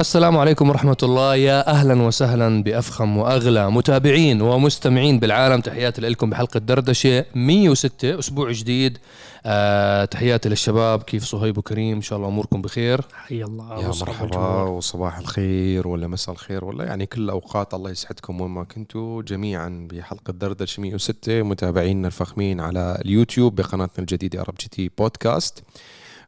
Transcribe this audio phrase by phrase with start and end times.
[0.00, 1.36] السلام عليكم ورحمة الله.
[1.36, 5.60] يا أهلا وسهلا بأفخم وأغلى متابعين ومستمعين بالعالم.
[5.60, 8.98] تحياتي لكم بحلقة دردشة 106 أسبوع جديد.
[9.46, 11.02] آه تحياتي للشباب.
[11.02, 13.00] كيف صهيب وكريم؟ إن شاء الله أموركم بخير.
[13.12, 13.82] حي الله.
[13.82, 14.62] يا مرحبا.
[14.62, 19.22] وصباح الخير ولا مساء الخير ولا يعني كل الأوقات الله يسعدكم وين ما كنتوا.
[19.22, 25.62] جميعا بحلقة دردشة 106 متابعينا الفخمين على اليوتيوب بقناتنا الجديدة Arab GT Podcast.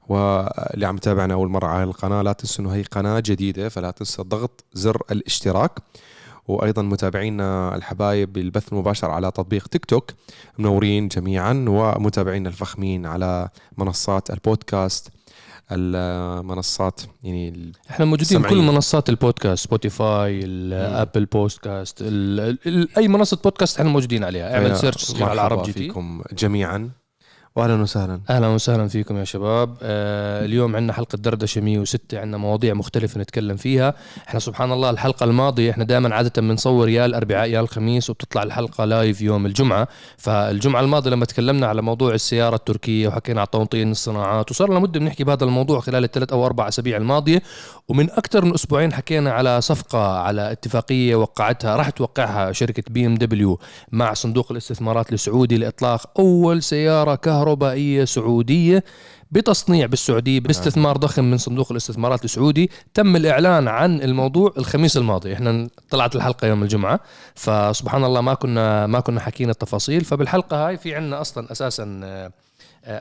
[0.08, 4.22] واللي عم تابعنا أول مرة على القناة لا تنسوا إنه هي قناة جديدة فلا تنسى
[4.22, 5.78] ضغط زر الاشتراك.
[6.48, 10.10] وأيضا متابعينا الحبايب بالبث المباشر على تطبيق تيك توك
[10.58, 13.48] منورين جميعا ومتابعينا الفخمين على
[13.78, 15.08] منصات البودكاست
[15.72, 18.66] المنصات يعني إحنا موجودين بكل سمعين.
[18.66, 22.02] منصات البودكاست سبوتيفاي ال Apple Podcast
[22.96, 24.54] أي منصة بودكاست إحنا موجودين عليها.
[24.54, 25.78] اعمل search على مرحبا Arab GT.
[25.78, 26.90] فيكم جميعا.
[27.56, 28.20] واهلا وسهلا.
[28.30, 29.76] أهلا وسهلا فيكم يا شباب.
[29.82, 33.94] آه اليوم عندنا حلقة دردشة 106 عندنا مواضيع مختلفة نتكلم فيها.
[34.28, 38.84] إحنا سبحان الله الحلقة الماضية إحنا دائما عادة بنصور يا الأربعاء يا الخميس وبتطلع الحلقة
[38.84, 39.88] live يوم الجمعة.
[40.16, 45.00] فالجمعة الماضية لما تكلمنا على موضوع السيارة التركية وحكينا على توطين الصناعات وصار لنا مدة
[45.00, 47.42] بنحكي بهذا الموضوع خلال الثلاث أو أربع أسابيع الماضية.
[47.88, 53.14] ومن أكثر من أسبوعين حكينا على صفقة على اتفاقية وقعتها راح توقعها شركة بي إم
[53.14, 53.58] دبليو
[53.92, 58.84] مع صندوق الاستثمارات السعودي لإطلاق أول سيارة كهربائية سعودية
[59.30, 62.70] بتصنيع بالسعودية باستثمار ضخم من صندوق الاستثمارات السعودي.
[62.94, 65.32] تم الإعلان عن الموضوع الخميس الماضي.
[65.32, 67.00] إحنا طلعت الحلقة يوم الجمعة
[67.34, 70.04] فسبحان الله ما كنا ما كنا حكينا التفاصيل.
[70.04, 72.32] فبالحلقة هاي في عندنا أصلا أساسا آه،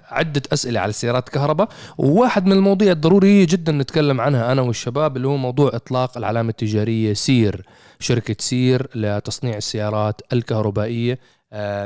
[0.10, 1.70] عدة أسئلة على السيارات الكهرباء.
[1.98, 7.14] وواحد من المواضيع الضرورية جدا نتكلم عنها أنا والشباب اللي هو موضوع إطلاق العلامة التجارية
[7.14, 7.66] سير
[8.00, 11.20] شركة سير لتصنيع السيارات الكهربائية.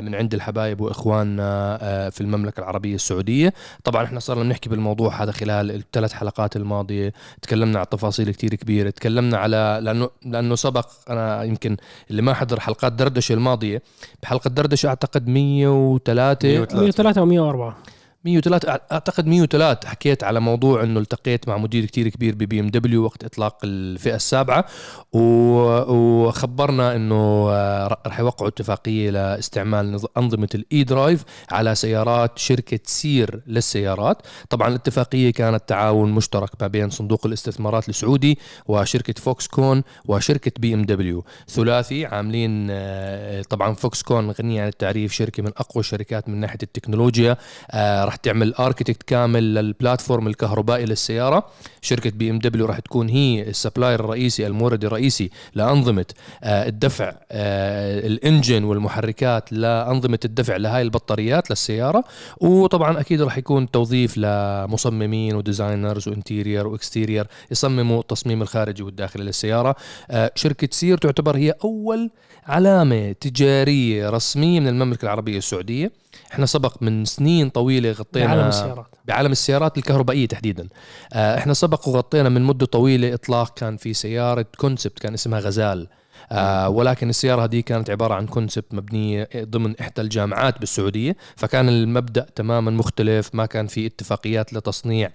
[0.01, 3.53] من عند الحبايب وإخواننا آه، في المملكة العربية السعودية.
[3.83, 7.13] طبعا إحنا صرنا بنحكي بالموضوع هذا خلال الثلاث حلقات الماضية.
[7.41, 8.89] تكلمنا عن تفاصيل كتير كبيرة.
[8.89, 11.77] تكلمنا على لأنه لأنه سبق أنا يمكن
[12.11, 13.81] اللي ما حضر حلقات دردشة الماضية.
[14.23, 16.77] بحلقة دردشة أعتقد 103 103.
[16.77, 17.77] 103 و 104
[18.25, 23.03] 103 أعتقد 103 حكيت على موضوع إنه التقيت مع مدير كتير كبير ببي إم دبليو
[23.03, 24.65] وقت إطلاق الفئة السابعة
[25.13, 33.41] وخبرنا إنه آه، رح يوقعوا اتفاقية لاستعمال نظ- أنظمة ال iDrive على سيارات شركة سير
[33.47, 34.21] للسيارات.
[34.49, 40.81] طبعا الاتفاقية كانت تعاون مشترك ما بين صندوق الاستثمارات السعودي وشركة فوكسكون وشركة بي إم
[40.83, 41.25] دبليو.
[41.47, 47.37] ثلاثي عاملين آه، طبعا فوكسكون غنية عن التعريف شركة من أقوى الشركات من ناحية التكنولوجيا
[47.71, 51.45] آه، راح تعمل architect كامل لل platform الكهربائي للسيارة.
[51.81, 56.05] شركة بي ام دبليو راح تكون هي ال supplier الرئيسي المورد الرئيسي لأنظمة
[56.43, 62.03] آه، الدفع آه، ال engine والمحركات لأنظمة الدفع لهاي البطاريات للسيارة.
[62.41, 68.83] وطبعا أكيد راح يكون توظيف لمصممين و designers و interior و exterior يصمموا التصميم الخارجي
[68.83, 69.75] والداخلي للسيارة.
[70.11, 72.09] آه، شركة سير تعتبر هي أول
[72.45, 76.04] علامة تجارية رسمية من المملكة العربية السعودية.
[76.31, 78.87] إحنا سبق من سنين طويلة غطينا بعالم السيارات.
[79.05, 80.67] بعالم السيارات الكهربائية تحديدا.
[81.13, 85.87] آه، إحنا سبق وغطينا من مدة طويلة إطلاق كان في سيارة concept كان اسمها غزال.
[86.31, 92.25] آه ولكن السيارة هذه كانت عبارة عن concept مبنية ضمن إحدى الجامعات بالسعودية فكان المبدأ
[92.35, 95.09] تماما مختلف ما كان في اتفاقيات لتصنيع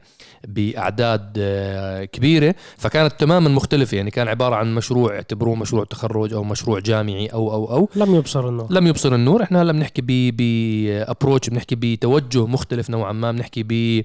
[0.48, 3.96] بأعداد آه كبيرة فكانت تماما مختلفة.
[3.96, 7.88] يعني كان عبارة عن مشروع اعتبروه مشروع تخرج أو مشروع جامعي أو أو أو.
[7.96, 8.66] لم يبصر النور.
[8.70, 9.42] لم يبصر النور.
[9.42, 10.40] إحنا هلا بنحكي ب
[10.90, 14.02] approach بنحكي بتوجه مختلف نوعا ما بنحكي ب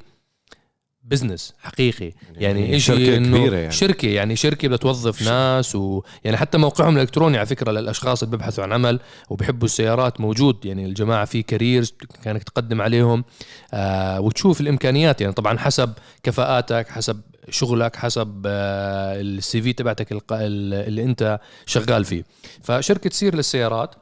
[1.06, 2.12] business حقيقي.
[2.36, 3.72] يعني شيء شركة إنه كبيرة يعني.
[3.72, 8.38] شركة يعني شركة بدها توظف ناس و يعني حتى موقعهم الإلكتروني على فكرة للأشخاص اللي
[8.38, 9.00] بيبحثوا عن عمل
[9.30, 10.66] وبيحبوا السيارات موجود.
[10.66, 13.24] يعني الجماعة في careers كانك تقدم عليهم
[13.74, 15.22] آه وتشوف الإمكانيات.
[15.22, 15.94] يعني طبعا حسب
[16.24, 22.24] كفاءاتك حسب شغلك حسب آه ال CV تبعتك اللي أنت شغال فيه.
[22.64, 23.96] فشركة سير للسيارات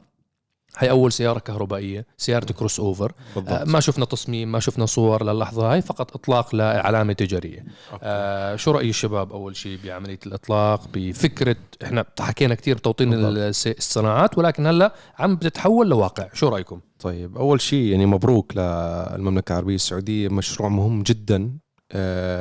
[0.78, 3.12] هي أول سيارة كهربائية سيارة crossover.
[3.12, 7.66] آه بالضبط ما شفنا تصميم ما شفنا صور للحظة هاي فقط إطلاق لعلامه تجارية.
[8.04, 14.68] آه شو رأي الشباب أول شيء بعمليه الإطلاق بفكرة إحنا حكينا كثير بتوطين الصناعات ولكن
[14.68, 16.30] هلأ عم بتتحول لواقع.
[16.34, 21.36] شو رأيكم؟ طيب أول شيء يعني مبروك للمملكة العربية السعودية مشروع مهم جدا.
[21.44, 21.63] آه،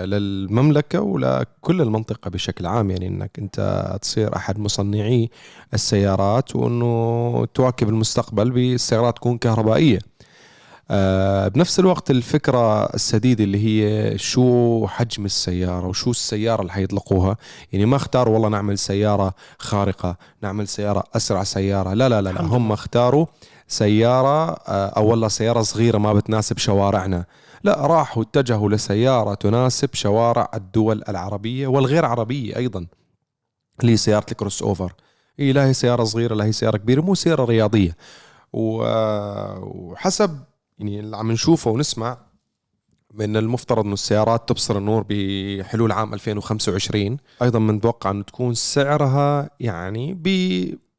[0.05, 5.31] للمملكة ولكل المنطقة بشكل عام يعني إنك أنت تصير أحد مصنعي
[5.75, 9.99] السيارات وإنه تواكب المستقبل بالسيارات تكون كهربائية.
[10.91, 17.37] آه، بنفس الوقت الفكرة السديدة اللي هي شو حجم السيارة وشو السيارة اللي حيطلقوها.
[17.73, 22.43] يعني ما اختاروا والله نعمل سيارة خارقة نعمل سيارة أسرع سيارة لا لا لا, لا.
[22.43, 23.27] هم اختاروا
[23.69, 27.25] سيارة آه، أو والله سيارة صغيرة ما بتناسب شوارعنا.
[27.64, 32.87] لا راحوا اتجهوا لسيارة تناسب شوارع الدول العربية والغير عربية أيضا
[33.81, 34.93] اللي هي سياره الكروس أوفر.
[35.38, 37.14] هي لا هي سيارة صغيرة لا هي سيارة كبيرة مو
[38.53, 40.38] و- آه، وحسب
[40.79, 42.19] يعني اللي عم نشوفه ونسمع
[43.14, 50.15] من المفترض إنه السيارات تبصر النور بحلول عام 2025 أيضا بنتوقع إنه تكون سعرها يعني
[50.15, 50.29] ب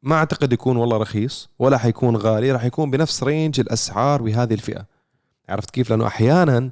[0.03, 4.85] ما أعتقد يكون والله رخيص ولا حيكون غالي راح يكون بنفس range الأسعار بهذه الفئة.
[5.49, 6.71] عرفت كيف؟ لأنه أحيانا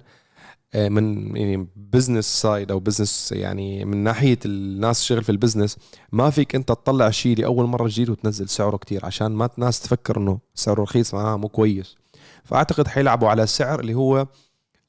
[0.73, 5.77] آه، من يعني business side أو business يعني من ناحية الناس شغل في ال business
[6.12, 10.18] ما فيك أنت تطلع شيء لأول مرة جديد وتنزل سعره كتير عشان ما الناس تفكر
[10.18, 11.95] إنه سعره رخيص معناها مو كويس.
[12.44, 14.27] فأعتقد حيلعبوا على سعر اللي هو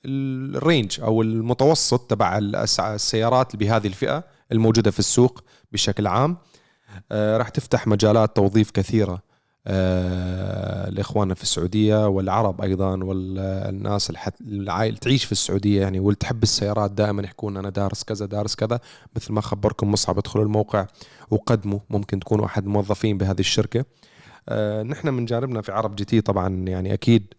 [0.04, 6.36] الرينج أو المتوسط تبع السيارات بهذه الفئة الموجودة في السوق بشكل عام.
[7.12, 9.22] آه، راح تفتح مجالات توظيف كثيرة.
[10.90, 16.90] لاخواننا في السعودية والعرب أيضا والناس الحت- العائل تعيش في السعودية يعني واللي تحب السيارات
[16.90, 18.80] دائما يحكون أنا دارس كذا دارس كذا
[19.16, 20.86] مثل ما خبركم مصعب ادخلوا الموقع
[21.30, 23.84] وقدموا ممكن تكونوا احد الموظفين بهذه الشركة.
[24.48, 27.34] آه، نحن من جانبنا في عرب جي تي طبعا يعني أكيد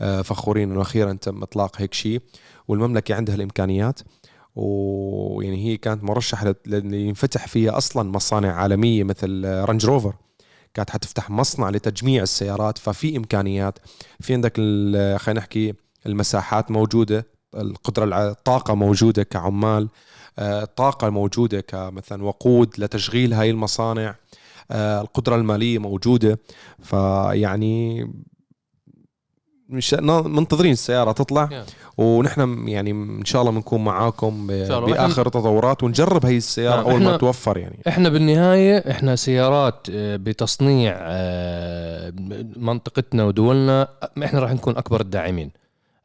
[0.00, 2.20] آه، فخورين إنه أخيرا تم إطلاق هيك شيء.
[2.68, 4.00] والمملكة عندها الإمكانيات
[4.56, 10.14] ويعني هي كانت مرشحة لينفتح فيها أصلا مصانع عالمية مثل آه، رانج روفر
[10.76, 13.78] كانت حتفتح مصنع لتجميع السيارات ففي إمكانيات.
[14.20, 14.56] في عندك
[15.20, 15.74] خلينا نحكي
[16.06, 19.88] المساحات موجودة القدرة الطاقة موجودة كعمال
[20.38, 24.14] آه، الطاقه موجودة كمثلا وقود لتشغيل هاي المصانع
[24.70, 26.38] آه، القدرة المالية موجودة.
[26.82, 28.06] فيعني
[29.68, 32.00] مش منتظرين السيارة تطلع Yeah.
[32.00, 34.46] ونحن يعني إن شاء الله بنكون معاكم.
[34.46, 40.16] بآخر التطورات ونجرب هي السيارة نعم، أول ما توفر يعني إحنا بالنهاية إحنا سيارات آه،
[40.16, 42.12] بتصنيع آه،
[42.56, 43.88] منطقتنا ودولنا
[44.24, 45.50] إحنا راح نكون أكبر الداعمين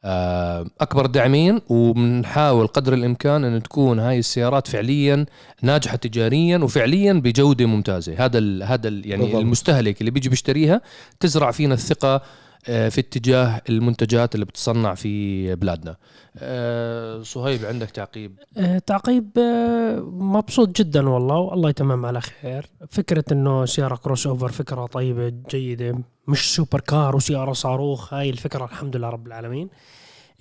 [0.04, 5.26] آه، أكبر الداعمين وبنحاول قدر الإمكان إن تكون هاي السيارات فعليا
[5.62, 9.40] ناجحة تجاريا وفعليا بجودة ممتازة هذا ال هذا ال يعني بالضبط.
[9.40, 10.80] المستهلك اللي بيجي بيشتريها
[11.20, 12.22] تزرع فينا الثقة
[12.64, 15.96] في اتجاه المنتجات اللي بتصنع في بلادنا.
[16.36, 22.66] آه، صهيب عندك تعقيب؟ آه، تعقيب آه، مبسوط جدا والله والله يتمم على خير.
[22.90, 25.98] فكرة إنه سيارة كروس أوفر فكرة طيبة جيدة
[26.28, 29.68] مش supercar وسيارة صاروخ هاي الفكرة الحمد لله رب العالمين.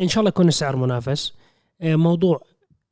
[0.01, 1.33] إن شاء الله يكون السعر منافس.
[1.81, 2.41] آه، موضوع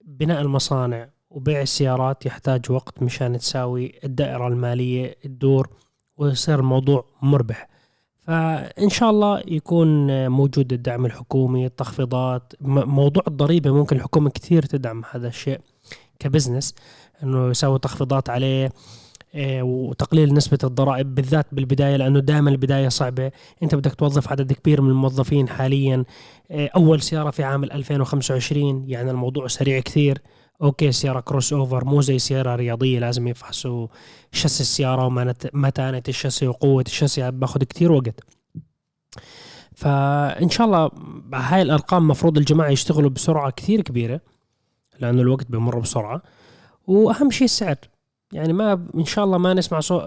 [0.05, 5.69] بناء المصانع وبيع السيارات يحتاج وقت مشان تساوي الدائرة المالية تدور
[6.17, 7.68] ويصير الموضوع مربح.
[8.29, 15.27] فإن شاء الله يكون موجود الدعم الحكومي التخفيضات موضوع الضريبة ممكن الحكومة كثير تدعم هذا
[15.27, 15.59] الشيء
[16.19, 16.75] ك business
[17.23, 18.71] إنه يسوي تخفيضات عليه
[19.35, 23.31] آه، وتقليل نسبة الضرائب بالذات بالبداية لأنه دائما البداية صعبة.
[23.63, 26.03] أنت بدك توظف عدد كبير من الموظفين حاليا
[26.51, 30.21] آه، أول سيارة في عام 2025 يعني الموضوع سريع كثير.
[30.61, 33.87] أوكي سيارة كروس أوفر مو زي سيارة رياضية لازم يفحصوا
[34.31, 38.19] شس السيارة ومتانة الشاسي وقوة الشاسي بأخذ كثير وقت.
[39.75, 40.91] فإن شاء الله
[41.33, 44.21] هاي الأرقام مفروض الجماعة يشتغلوا بسرعة كثير كبيرة
[44.99, 46.21] لأنه الوقت بمر بسرعة.
[46.87, 47.75] وأهم شيء السعر.
[48.33, 50.01] يعني ما إن شاء الله ما نسمع صو...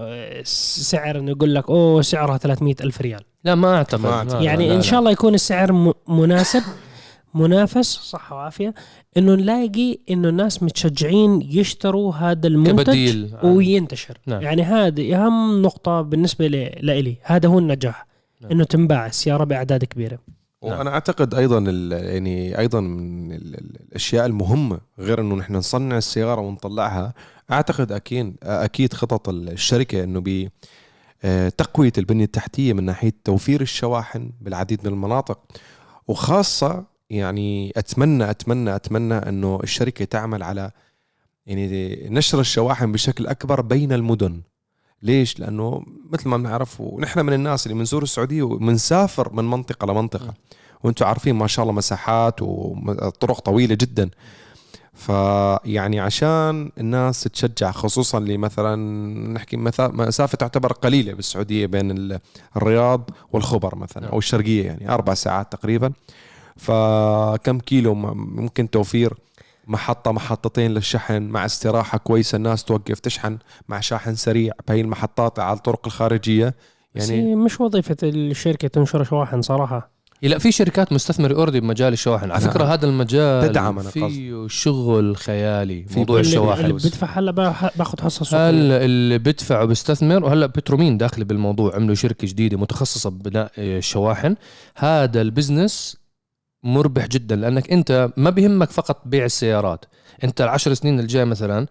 [0.44, 3.24] سعر إنه يقول لك أوه سعرها 300 ألف ريال.
[3.44, 4.00] لا ما أعتقد.
[4.00, 4.32] ما أعتقد.
[4.32, 4.82] لا، لا، يعني لا، ان.
[4.82, 5.92] شاء الله يكون السعر م...
[6.08, 6.62] مناسب.
[7.34, 8.74] منافس صحة وعافية
[9.16, 14.42] إنه نلاقي إنه الناس متشجعين يشتروا هذا المنتج كبديل وينتشر نعم.
[14.42, 18.06] يعني هذه أهم نقطة بالنسبة لي لإلي هذا هو النجاح
[18.40, 18.50] نعم.
[18.50, 20.18] إنه تنباع السيارة باعداد كبيرة
[20.64, 20.78] نعم.
[20.78, 25.98] وأنا أعتقد أيضا ال- يعني أيضا من ال- ال- الأشياء المهمه غير إنه نحن نصنع
[25.98, 27.14] السيارة ونطلعها
[27.50, 30.48] أعتقد أكيد أكيد خطط الشركة إنه ب
[31.24, 35.38] آه، تقوية البنية التحتية من ناحية توفير الشواحن بالعديد من المناطق
[36.08, 40.70] وخاصة يعني اتمنى اتمنى أتمنى إنه الشركة تعمل على
[41.46, 44.40] يعني نشر الشواحن بشكل أكبر بين المدن.
[45.02, 50.34] ليش؟ لأنه مثل ما بنعرف ونحن من الناس اللي بنزور السعودية وبنسافر من منطقة لمنطقة.
[50.84, 54.10] وأنتم عارفين ما شاء الله مساحات وطرق طويلة جدا.
[54.94, 58.76] فيعني عشان الناس تشجع خصوصا اللي مثلا
[59.32, 62.18] نحكي مسافة تعتبر قليلة بالسعودية بين ال-
[62.56, 65.92] الرياض والخبر مثلا أو الشرقية يعني أربع ساعات تقريبا.
[66.56, 69.14] فكم كيلو ممكن توفير
[69.66, 75.56] محطة محطتين للشحن مع استراحة كويسة الناس توقف تشحن مع شاحن سريع بهي المحطات على
[75.56, 76.54] الطرق الخارجية.
[76.94, 79.92] يعني مش وظيفة الشركة تنشر شواحن صراحة.
[80.22, 82.30] لا في شركات مستثمرة already بمجال الشواحن.
[82.30, 82.50] على نعم.
[82.52, 87.30] فكرة هذا المجال تدعم أنا فيه شغل خيالي في موضوع اللي- اللي الشواحن بدفع هلا
[87.30, 92.58] باخ- باخذ حصة سوقية هلا اللي بدفع وبيستثمر وهلا بترومين داخله بالموضوع عملوا شركة جديدة
[92.58, 94.36] متخصصة ببناء الشواحن
[94.76, 96.01] هذا ال business
[96.64, 99.84] مربح جدا لأنك أنت ما بيهمك فقط بيع السيارات.
[100.24, 101.66] أنت العشر سنين الجاية مثلا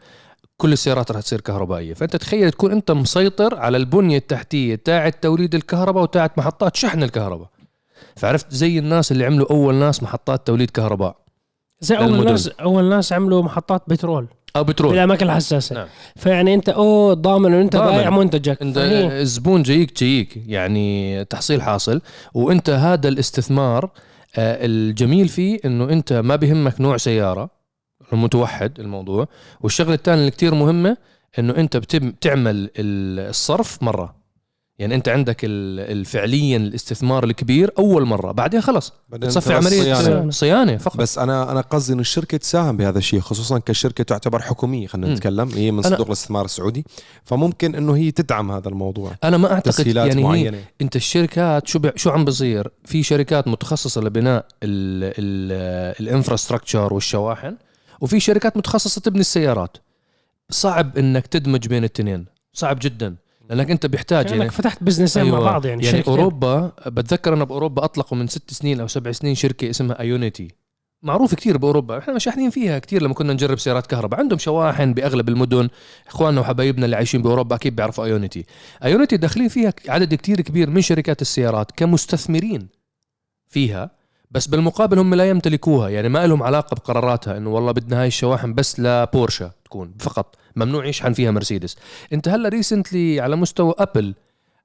[0.57, 1.93] كل السيارات رح تصير كهربائية.
[1.93, 7.47] فأنت تخيل تكون أنت مسيطر على البنية التحتية تاعت توليد الكهرباء وتاعت محطات شحن الكهرباء.
[8.15, 11.15] فعرفت؟ زي الناس اللي عملوا أول ناس محطات توليد كهرباء.
[11.79, 12.29] زي أول للمدن.
[12.29, 14.27] ناس أول ناس عملوا محطات بترول.
[14.55, 14.91] أو بترول.
[14.91, 15.87] بالاماكن الحساسه نعم.
[16.15, 17.75] فيعني أنت اوه ضامن أنت.
[17.75, 18.61] بايع منتجك.
[18.61, 22.01] أنت الزبون جايك جايك يعني تحصيل حاصل.
[22.33, 23.89] وأنت هذا الاستثمار
[24.37, 27.49] الجميل فيه إنه أنت ما بهمك نوع سيارة
[28.11, 29.27] متوحد الموضوع.
[29.61, 30.97] والشغلة الثانية اللي كتير مهمة
[31.39, 34.20] إنه أنت بتم تعمل ال- الصرف مرة.
[34.81, 35.41] يعني أنت عندك
[36.05, 40.03] فعليا الاستثمار الكبير أول مرة بعدين خلص تصفي عملية الصيانة.
[40.03, 40.97] صيانة, صيانة فقط.
[40.97, 45.13] بس أنا أنا قصدي انه الشركة تساهم بهذا الشيء خصوصا كشركة تعتبر حكومية خلينا.
[45.13, 46.85] نتكلم هي من صندوق الاستثمار السعودي.
[47.23, 49.11] فممكن إنه هي تدعم هذا الموضوع.
[49.23, 50.63] أنا ما أعتقد تسهيلات يعني هي معينة.
[50.81, 57.57] أنت الشركات شو شو عم بصير؟ في شركات متخصصة لبناء ال infrastructure والشواحن
[57.99, 59.77] وفي شركات متخصصة تبني السيارات.
[60.49, 63.15] صعب إنك تدمج بين الاثنين صعب جدا.
[63.51, 64.39] لأنك أنت بيحتاج يعني.
[64.39, 66.13] كأنك فتحت بزنسين مع بعض يعني, يعني شركتين.
[66.13, 70.47] أوروبا بتذكر أنا بأوروبا اطلقوا من ست سنين أو سبع سنين شركة اسمها Ionity
[71.03, 71.97] معروف كتير بأوروبا.
[71.97, 74.19] إحنا شاحنين فيها كتير لما كنا نجرب سيارات كهرباء.
[74.19, 75.69] عندهم شواحن بأغلب المدن.
[76.07, 78.45] إخواننا وحبايبنا اللي عايشين بأوروبا أكيد بيعرفوا Ionity
[78.83, 82.67] Ionity داخلين فيها عدد كتير كبير من شركات السيارات كمستثمرين
[83.47, 84.00] فيها.
[84.31, 88.53] بس بالمقابل هم لا يمتلكوها يعني ما لهم علاقة بقراراتها إنه والله بدنا هاي الشواحن
[88.53, 91.75] بس لبورشا تكون فقط ممنوع يشحن فيها مرسيدس
[92.13, 94.13] أنت هلأ recently على مستوى أبل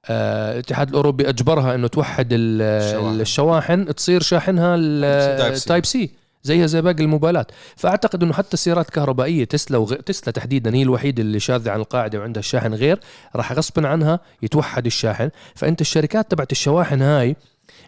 [0.09, 3.21] آه، الاتحاد الأوروبي أجبرها إنه توحد ال- الشواحن.
[3.21, 4.75] الشواحن تصير شاحنها.
[4.79, 6.09] ال Type-C
[6.43, 9.93] زيها زي باقي الموبايلات فأعتقد إنه حتى السيارات الكهربائية تسلا وغ...
[9.93, 12.99] تسلا تحديدا هي الوحيدة اللي شاذة عن القاعدة وعندها الشاحن غير
[13.35, 17.35] راح غصبا عنها يتوحد الشاحن فأنت الشركات تبعت الشواحن هاي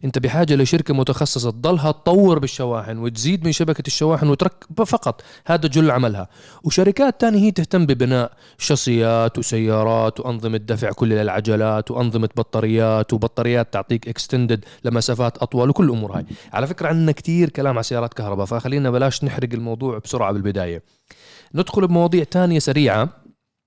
[0.05, 5.21] انت بحاجة لشركة متخصصة تضلها تطور بالشواحن وتزيد من شبكة الشواحن وتركب فقط.
[5.45, 6.27] هذا جل عملها.
[6.63, 14.07] وشركات تانية هي تهتم ببناء شاصيات وسيارات وأنظمة دفع كل للعجلات وأنظمة بطاريات وبطاريات تعطيك
[14.07, 16.25] اكستندد لمسافات أطول وكل الأمور هاي.
[16.53, 20.83] على فكرة عندنا كتير كلام على سيارات كهرباء فخلينا بلاش نحرق الموضوع بسرعة بالبداية.
[21.55, 23.09] ندخل بمواضيع تانية سريعة.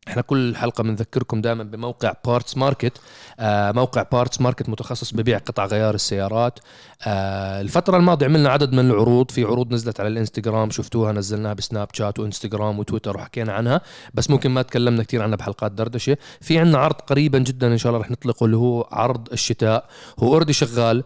[0.09, 3.01] إحنا كل حلقة بنذكركم دائما بموقع بارتس ماركت
[3.41, 6.59] آه موقع بارتس ماركت متخصص ببيع قطع غيار السيارات.
[7.07, 11.89] آه الفترة الماضية عملنا عدد من العروض في عروض نزلت على الإنستغرام شفتوها نزلناها بسناب
[11.93, 13.81] شات وإنستغرام وتويتر وحكينا عنها
[14.15, 16.17] بس ممكن ما تكلمنا كثير عنها بحلقات دردشة.
[16.41, 19.85] في عندنا عرض قريبا جدا إن شاء الله رح نطلقه اللي هو عرض الشتاء.
[20.21, 21.05] هو already شغال.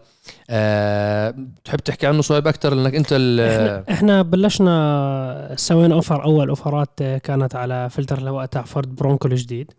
[0.49, 1.35] أه
[1.65, 7.03] تحب تحكي عنه صهيب أكثر لأنك أنت إحنا إحنا بلشنا سوينا offer أول offer ات
[7.23, 9.71] كانت على فلتر الهواء تاع فورد برونكو الجديد.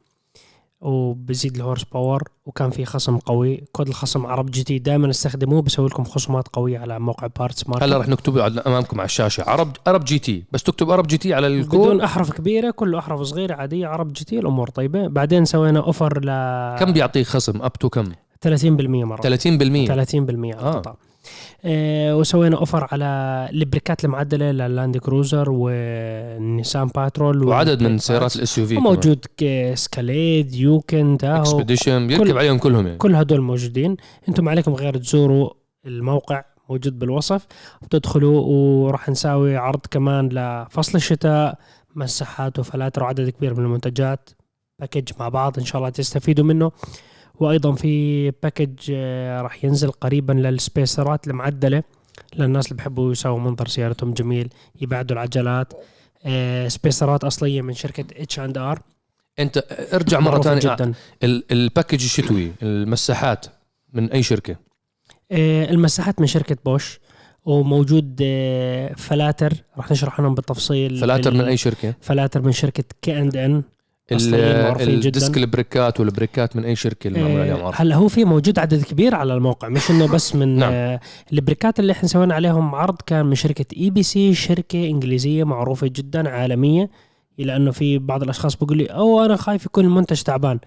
[0.80, 3.64] وبزيد ال horsepower وكان في خصم قوي.
[3.72, 7.82] كود الخصم عرب جي تي دائما استخدموه بسوي لكم خصومات قوية على موقع بارتس ماركت.
[7.82, 9.44] هلا رح نكتبه أمامكم على الشاشة.
[9.50, 10.44] عرب عرب جي تي.
[10.52, 14.12] بس تكتب عرب جي تي على الكود؟ بدون أحرف كبيرة كله أحرف صغيرة عادية عرب
[14.12, 15.06] جي تي الأمور طيبة.
[15.08, 16.28] بعدين سوينا offer ل
[16.78, 18.12] كم بيعطيك خصم؟ up to كم؟
[18.46, 18.64] 30%
[19.04, 19.20] مرة.
[19.20, 20.70] 30% 30% على آه.
[20.70, 20.94] القطع
[21.64, 23.04] وسوينا offer على
[23.52, 28.36] البريكات المعدلة للاند كروزر والنيسان باترول وعدد من سيارات.
[28.36, 32.98] ال SUV وموجود ك- اسكاليد يوكن تاهو اكسبديشن بيركب كل- عليهم كلهم يعني.
[32.98, 33.96] كل هدول موجودين.
[34.28, 35.50] أنتم عليكم غير تزوروا
[35.86, 37.46] الموقع موجود بالوصف.
[37.82, 41.58] بتدخلوا وراح نساوي عرض كمان لفصل الشتاء
[41.96, 44.30] مساحات وفلاتر وعدد كبير من المنتجات.
[44.80, 46.70] package مع بعض إن شاء الله تستفيدوا منه.
[47.40, 51.82] وأيضا في package آه، راح ينزل قريبا لل spacers ات المعدلة
[52.36, 54.48] للناس اللي بحبوا يسووا منظر سيارتهم جميل
[54.80, 55.72] يبعدوا العجلات.
[56.24, 58.80] آه، spacers ات أصلية من شركة اتش اند ار
[59.38, 59.64] أنت
[59.94, 60.60] ارجع مرة ثانية.
[60.60, 60.92] جدا.
[61.22, 63.46] ال- ال package الشتوي المساحات
[63.92, 64.56] من أي شركة؟
[65.32, 67.00] آه، المساحات من شركة بوش
[67.44, 68.16] وموجود
[68.96, 69.52] فلاتر.
[69.76, 73.62] راح نشرح عنهم بالتفصيل فلاتر من أي شركة؟ فلاتر من شركة K&N
[74.12, 78.82] الديسك البريكات والبريكات من أي شركة اللي معمول عليهم عرض هلا هو في موجود عدد
[78.82, 80.72] كبير على الموقع مش إنه بس من نعم.
[80.72, 81.00] آه،
[81.32, 86.90] البريكات اللي إحنا سوينا عليهم عرض كان من شركة EBC شركة إنجليزية معروفة جدا عالمية
[87.40, 90.58] إلى إنه في بعض الأشخاص بيقول لي أو أنا خايف يكون المنتج تعبان.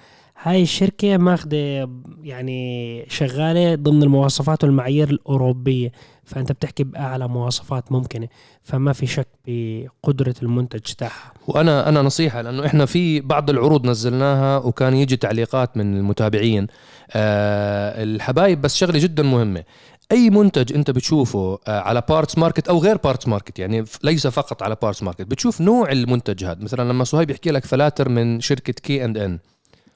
[0.43, 1.89] هاي الشركة ماخذة
[2.23, 5.91] يعني شغالة ضمن المواصفات والمعايير الأوروبية.
[6.23, 8.27] فأنت بتحكي بأعلى مواصفات ممكنة
[8.63, 11.33] فما في شك بقدرة المنتج تاعها.
[11.47, 16.67] وأنا أنا نصيحة لأنه إحنا في بعض العروض نزلناها وكان يجي تعليقات من المتابعين.
[17.11, 19.63] آه الحبايب بس شغلة جدا مهمة.
[20.11, 24.63] أي منتج أنت بتشوفه آه على بارتس ماركت أو غير بارتس ماركت يعني ليس فقط
[24.63, 26.63] على بارتس ماركت بتشوف نوع المنتج هذا.
[26.63, 29.39] مثلا لما صهيب يحكي لك فلاتر من شركة K&N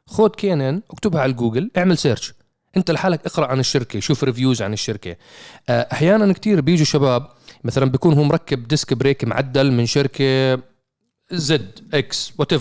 [0.08, 2.34] خذ K&N اكتبها على جوجل اعمل search
[2.78, 5.16] انت لحالك اقرأ عن الشركة شوف reviews عن الشركة.
[5.70, 7.28] آه، أحيانا كتير بيجوا شباب
[7.64, 10.60] مثلا بيكون هو مركب disc brake معدل من شركة
[11.32, 12.54] ZX وات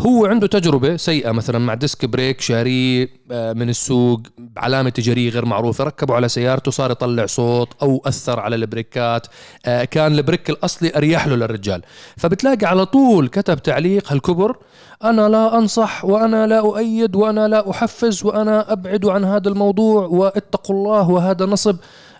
[0.00, 5.44] هو عنده تجربة سيئة مثلا مع disc brake شاريه آه، من السوق بعلامه تجارية غير
[5.44, 9.26] معروفة ركبه على سيارته صار يطلع صوت أو أثر على البريكات
[9.66, 11.82] آه، كان ال brake الأصلي أريح له للرجال.
[12.16, 14.56] فبتلاقي على طول كتب تعليق هالكبر
[15.04, 20.76] أنا لا أنصح وأنا لا أؤيد وأنا لا أحفز وأنا أبعد عن هذا الموضوع واتقوا
[20.76, 21.76] الله وهذا نصب.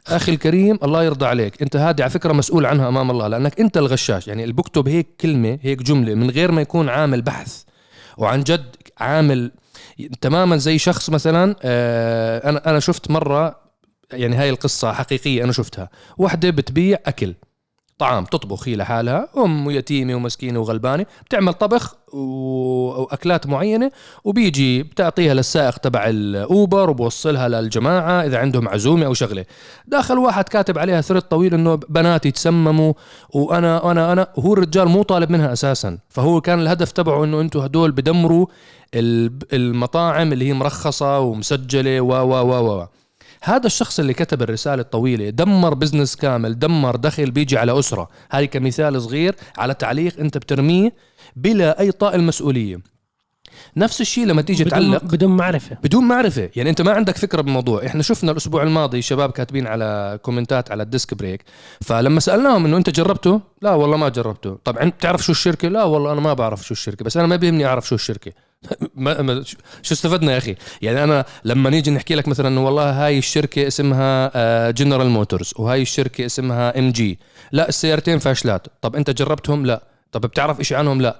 [0.08, 1.62] أخي الكريم الله يرضى عليك.
[1.62, 4.28] أنت هذه على فكرة مسؤول عنها أمام الله لأنك أنت الغشاش.
[4.28, 7.62] يعني اللي بكتب هيك كلمة هيك جملة من غير ما يكون عامل بحث.
[8.18, 9.52] وعن جد عامل
[10.20, 13.56] تماما زي شخص مثلا آه، أنا أنا شفت مرة
[14.12, 15.88] يعني هاي القصة حقيقية أنا شفتها.
[16.18, 17.34] وحدة بتبيع أكل.
[17.98, 23.90] طعام تطبخ هي لحالها أم يتيمه ومسكينة وغلبانة بتعمل طبخ واكلات معينة
[24.24, 29.44] وبيجي بتعطيها للسائق تبع الأوبر وبوصلها للجماعة إذا عندهم عزومة أو شغلة.
[29.86, 32.92] داخل واحد كاتب عليها thread طويل إنه بناتي تسمموا
[33.30, 35.98] وأنا أنا أنا وهو الرجال مو طالب منها أساسا.
[36.08, 38.46] فهو كان الهدف تبعه إنه أنتم هدول بدمروا
[39.52, 42.86] المطاعم اللي هي مرخصة ومسجلة و و و و
[43.46, 48.08] هذا الشخص اللي كتب الرسالة الطويلة دمر business كامل دمر دخل بيجي على أسرة.
[48.30, 50.94] هاي كمثال صغير على تعليق أنت بترميه
[51.36, 52.93] بلا أي طائل مسؤولية
[53.76, 55.04] نفس الشيء لما تيجي تعلق.
[55.04, 55.76] بدون معرفة.
[55.82, 56.50] بدون معرفة.
[56.56, 57.86] يعني أنت ما عندك فكرة بالموضوع.
[57.86, 61.44] إحنا شفنا الأسبوع الماضي شباب كاتبين على comment ات على ال disc brake.
[61.80, 64.58] فلما سألناهم إنه أنت جربته؟ لا والله ما جربته.
[64.64, 67.04] طبعا بتعرف شو الشركة؟ لا والله أنا ما بعرف شو الشركة.
[67.04, 68.32] بس أنا ما بيهمني أعرف شو الشركة.
[68.94, 69.42] ما ما
[69.82, 74.70] شو استفدنا يا أخي؟ يعني أنا لما نيجي نحكي لك مثلا والله هاي الشركة اسمها
[74.70, 77.18] جنرال موتورز وهاي الشركة اسمها MG
[77.52, 78.66] لا السيارتين فاشلات.
[78.82, 79.82] طب أنت جربتهم؟ لا.
[80.12, 81.16] طب بتعرف إشي عنهم؟ لا.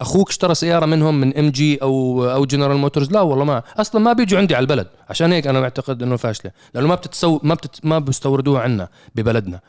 [0.00, 3.62] أخوك اشترى سيارة منهم من MG أو أو جنرال موتورز لا والله ما.
[3.76, 4.86] أصلا ما بيجوا عندي على البلد.
[5.08, 6.52] عشان هيك أنا معتقد إنه فاشلة.
[6.74, 9.60] لأنه ما بتتسو ما بتت ما بيستوردوها عنا ببلدنا.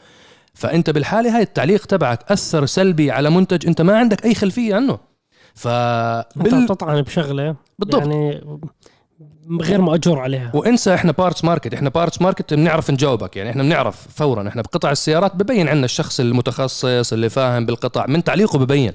[0.53, 4.97] فأنت بالحالة هاي التعليق تبعك أثر سلبي على منتج أنت ما عندك أي خلفية عنه.
[5.55, 8.01] ف أنت بتطعن بشغلة بالضبط.
[8.01, 8.41] يعني
[9.61, 10.51] غير مأجور عليها.
[10.53, 13.37] وانسى إحنا بارتس ماركت إحنا بارتس ماركت بنعرف نجاوبك.
[13.37, 14.47] يعني إحنا بنعرف فورا.
[14.47, 18.05] إحنا بقطع السيارات ببين عندنا الشخص المتخصص اللي فاهم بالقطع.
[18.07, 18.93] من تعليقه ببين.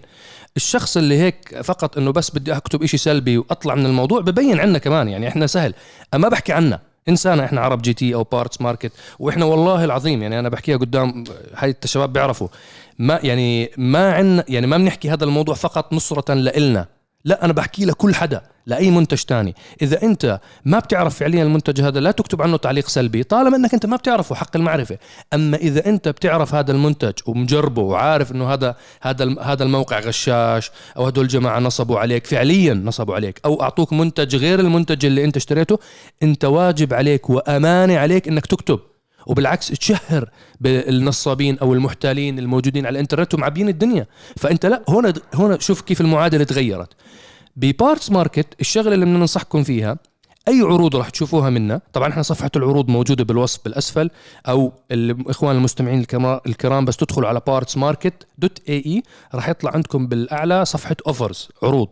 [0.56, 4.78] الشخص اللي هيك فقط إنه بس بدي أكتب إشي سلبي وأطلع من الموضوع ببين عنا
[4.78, 5.74] كمان يعني إحنا سهل.
[6.14, 10.48] أما بحكي عنا انسانا إحنا عرب GT أو بارتس ماركت وإحنا والله العظيم يعني أنا
[10.48, 11.24] بحكيها قدام
[11.56, 12.48] هاي الشباب بيعرفوا
[12.98, 16.86] ما يعني ما عنا يعني ما بنحكي هذا الموضوع فقط نصرة لإلنا.
[17.24, 19.54] لا أنا بحكي لكل حدا لأي منتج تاني.
[19.82, 23.86] إذا أنت ما بتعرف فعليا المنتج هذا لا تكتب عنه تعليق سلبي طالما إنك أنت
[23.86, 24.98] ما بتعرفه حق المعرفة.
[25.34, 31.06] أما إذا أنت بتعرف هذا المنتج ومجربه وعارف إنه هذا هذا هذا الموقع غشاش أو
[31.06, 35.78] هدول الجماعه نصبوا عليك فعليا نصبوا عليك أو أعطوك منتج غير المنتج اللي أنت اشتريته
[36.22, 38.91] أنت واجب عليك وأمانة عليك إنك تكتب.
[39.26, 40.30] وبالعكس تشهر
[40.60, 44.06] بالنصابين أو المحتالين الموجودين على الإنترنت ومعبين الدنيا.
[44.36, 46.88] فأنت لا هنا هنا شوف كيف المعادلة تغيرت.
[47.56, 49.96] ببارتس ماركت الشغلة اللي بدنا ننصحكم فيها
[50.48, 54.10] أي عروض راح تشوفوها منا طبعا إحنا صفحة العروض موجودة بالوصف بالأسفل
[54.48, 59.02] أو الاخوان المستمعين الكرا- الكرام بس تدخلوا على بارتس ماركت dot ae
[59.34, 61.88] راح يطلع عندكم بالأعلى صفحة offers عروض.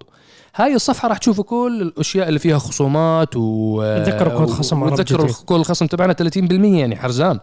[0.61, 5.37] هاي الصفحة راح تشوفوا كل الأشياء اللي فيها خصومات و تذكروا كود خصم وتذكروا جديد.
[5.37, 7.39] كود الخصم تبعنا 30% يعني حرزان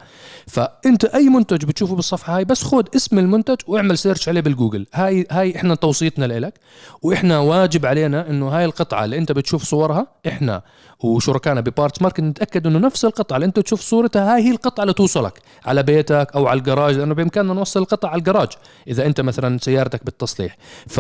[0.47, 5.27] فأنت أي منتج بتشوفه بالصفحة هاي بس خذ اسم المنتج واعمل search عليه بالجوجل هاي
[5.31, 6.53] هاي إحنا توصيتنا لك
[7.01, 10.61] وإحنا واجب علينا إنه هاي القطعة اللي أنت بتشوف صورها إحنا
[10.99, 14.93] وشركائنا ببارتس ماركت نتأكد إنه نفس القطعة اللي أنت تشوف صورتها هاي هي القطعة اللي
[14.93, 18.49] توصلك على بيتك أو على الجراج لأنه بإمكاننا نوصل القطعة على الجراج
[18.87, 20.57] إذا أنت مثلا سيارتك بالتصليح.
[20.87, 20.99] ف...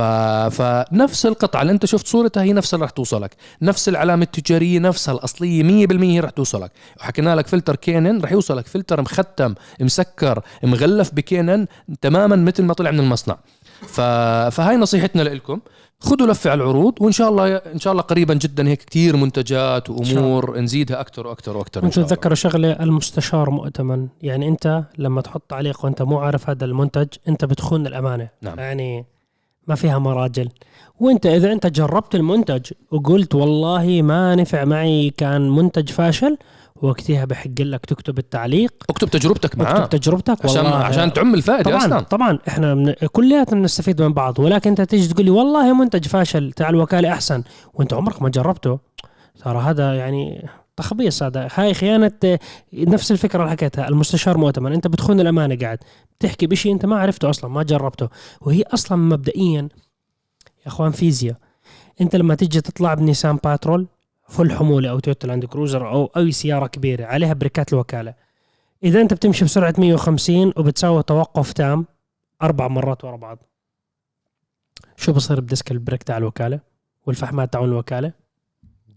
[0.49, 3.35] فنفس القطعة اللي أنت شفت صورتها هي نفسها اللي رح توصلك.
[3.61, 6.71] نفس العلامة التجارية نفسها الأصلية 100% هي رح توصلك.
[6.99, 11.67] وحكينا لك فلتر K&N رح يوصلك فلتر مختم مسكر مغلف ب K&N
[12.01, 13.37] تماما مثل ما طلع من المصنع.
[13.87, 14.01] ف...
[14.51, 15.59] فهاي نصيحتنا لكم.
[15.99, 19.89] خذوا لفه على العروض وإن شاء الله إن شاء الله قريبا جدا هيك كتير منتجات
[19.89, 22.15] وأمور نزيدها أكثر وأكثر وأكثر إن أنتم شاء الله.
[22.15, 27.45] تذكروا شغلة المستشار مؤتمن يعني أنت لما تحط تعليق وأنت مو عارف هذا المنتج أنت
[27.45, 28.29] بتخون الأمانة.
[28.41, 28.59] نعم.
[28.59, 29.05] يعني
[29.67, 30.49] ما فيها مراجل.
[30.99, 36.37] وأنت إذا أنت جربت المنتج وقلت والله ما نفع معي كان منتج فاشل
[36.81, 38.73] وقتها بحق لك تكتب التعليق.
[38.89, 39.83] اكتب تجربتك معاه.
[39.83, 40.77] اكتب تجربتك عشان والله.
[40.77, 41.99] عشان تعم الفائدة طبعا أصلا.
[41.99, 42.39] طبعا.
[42.47, 46.69] إحنا من كلياتنا بنستفيد من بعض ولكن أنت تيجي تقول لي والله منتج فاشل تاع
[46.69, 48.79] الوكالة أحسن وأنت عمرك ما جربته.
[49.43, 51.47] ترى هذا يعني تخبيص هذا.
[51.55, 52.39] هاي خيانة آه،
[52.73, 54.73] نفس الفكرة اللي حكيتها المستشار مؤتمن.
[54.73, 55.77] أنت بتخون الأمانة قاعد
[56.19, 58.09] بتحكي بشيء أنت ما عرفته أصلا ما جربته.
[58.41, 59.61] وهي أصلا مبدئيا
[60.41, 61.35] يا أخوان فيزياء
[62.01, 63.87] أنت لما تيجي تطلع بنيسان باترول
[64.27, 68.13] full حمولة أو تويوتا لاند كروزر أو أي سيارة كبيرة عليها بريكات الوكالة.
[68.83, 71.85] إذا أنت بتمشي بسرعة 150 وبتسوي توقف تام
[72.41, 73.37] أربع مرات ورا بعض.
[74.95, 76.59] شو بصير ب disc ال brake تاع الوكالة
[77.05, 78.13] والفحمات تاعون الوكالة؟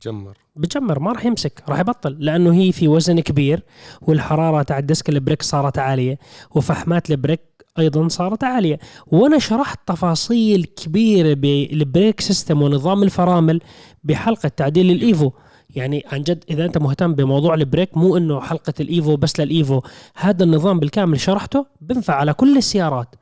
[0.03, 3.63] جمر بجمر ما راح يمسك راح يبطل لأنه هي في وزن كبير
[4.03, 6.19] والحرارة تاع ال disc ال brake صارت عالية
[6.51, 7.41] وفحمات ال brake
[7.79, 8.79] أيضا صارت عالية.
[9.07, 13.61] وأنا شرحت تفاصيل كبيرة بال brake system ونظام الفرامل
[14.05, 15.31] بحلقة تعديل الإيفو.
[15.71, 19.81] يعني عن جد إذا أنت مهتم بموضوع ال brake مو إنه حلقة الإيفو بس للإيفو
[20.17, 23.15] هذا النظام بالكامل شرحته بنفع على كل السيارات.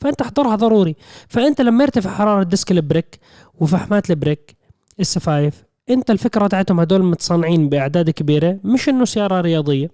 [0.00, 0.96] فأنت احضرها ضروري.
[1.28, 3.18] فأنت لما يرتفع حرارة disc ال brake
[3.60, 4.56] وفحمات ال brake
[5.00, 9.90] السفايف أنت الفكرة تاعتهم هدول متصنعين بأعداد كبيرة مش إنه سيارة رياضية.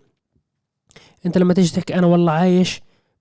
[1.27, 2.81] أنت لما تيجي تحكي أنا والله عايش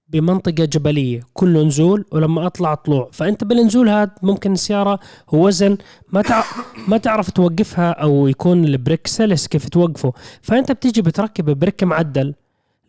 [0.10, 5.78] بمنطقة جبلية كله نزول ولما أطلع طلوع فأنت بالنزول هذا ممكن السيارة هو وزن
[6.10, 6.44] ما تع...
[6.90, 10.14] ما تعرف توقفها أو يكون ال brake سلس كيف توقفه.
[10.42, 12.34] فأنت بتيجي بتركب brake معدل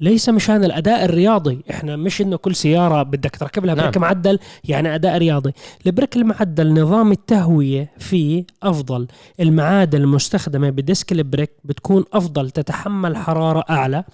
[0.01, 1.65] ليس مشان الأداء الرياضي.
[1.71, 4.03] إحنا مش إنه كل سيارة بدك تركب لها brake نعم.
[4.03, 5.53] معدل يعني أداء رياضي.
[5.87, 9.07] ال brake المعدل نظام التهوية فيه أفضل.
[9.41, 14.05] المعادن المستخدمة ب disc ال brake بتكون أفضل تتحمل حرارة أعلى.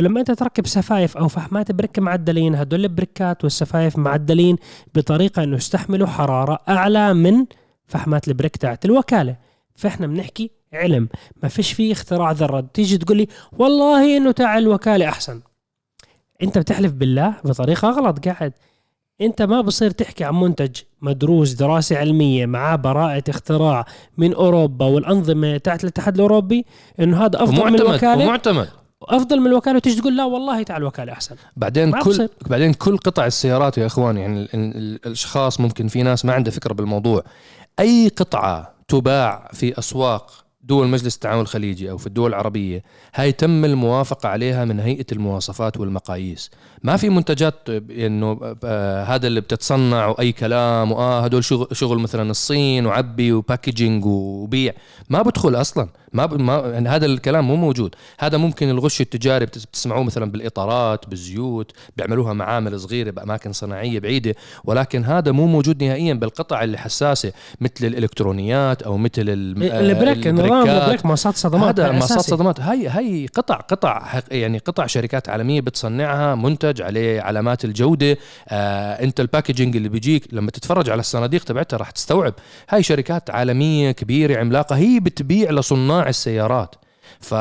[0.00, 4.56] ولما انت تركب سفايف أو فحمات brake معدلين هدول البريكات والسفايف معدلين
[4.94, 7.46] بطريقة انه يستحملوا حرارة اعلى من
[7.86, 9.36] فحمات ال brake تاعت الوكالة.
[9.74, 11.08] فاحنا بنحكي علم
[11.42, 13.28] ما فيش فيه اختراع ذره تيجي تقول لي
[13.58, 15.40] والله انه تاع الوكالة احسن.
[16.42, 18.52] انت بتحلف بالله بطريقة غلط قاعد.
[19.20, 23.86] انت ما بصير تحكي عن منتج مدروس دراسة علمية معاه براءة اختراع
[24.18, 26.66] من أوروبا والأنظمة تحت الاتحاد الأوروبي
[27.00, 28.24] إنه هذا أفضل من ومعتمد الوكالة.
[28.24, 28.68] ومعتمد.
[29.02, 31.36] أفضل من الوكالة وتيجي تقول لا والله تاع الوكاله أحسن.
[31.56, 32.28] بعدين كل بصير.
[32.46, 36.50] بعدين كل قطع السيارات يا اخوان يعني ال- ال- الأشخاص ممكن في ناس ما عنده
[36.50, 37.22] فكرة بالموضوع.
[37.80, 42.82] أي قطعة تباع في أسواق دول مجلس التعاون الخليجي أو في الدول العربية
[43.14, 46.50] هاي تم الموافقة عليها من هيئة المواصفات والمقاييس.
[46.86, 47.54] ما في منتجات
[47.90, 53.39] إنه آه هذا اللي بتتصنع وأي كلام وآه هدول شغل شغل مثلا الصين وعبي و
[53.39, 54.72] packaging وبيع.
[55.10, 55.88] ما بدخل أصلا.
[56.12, 56.40] ما, ب...
[56.40, 57.94] ما يعني هذا الكلام مو موجود.
[58.18, 64.34] هذا ممكن الغش التجاري بتس- بتسمعوه مثلا بالإطارات بالزيوت بيعملوها معامل صغيرة بأماكن صناعية بعيدة.
[64.64, 69.88] ولكن هذا مو موجود نهائيا بالقطع اللي حساسه مثل الإلكترونيات أو مثل ال- آه، ال
[69.88, 70.68] brake نظام.
[70.68, 72.30] ال brake ماصات صدمات هذا أساسي.
[72.30, 72.60] صدمات.
[72.60, 78.18] هاي هاي قطع قطع حق- يعني قطع شركات عالمية بتصنعها منتج عليه علامات الجودة.
[78.48, 82.34] آه انت ال packaging اللي بيجيك لما تتفرج على الصناديق تبعتها راح تستوعب.
[82.68, 86.74] هاي شركات عالمية كبيرة عملاقة هي بتبيع لصناع السيارات.
[87.20, 87.34] ف...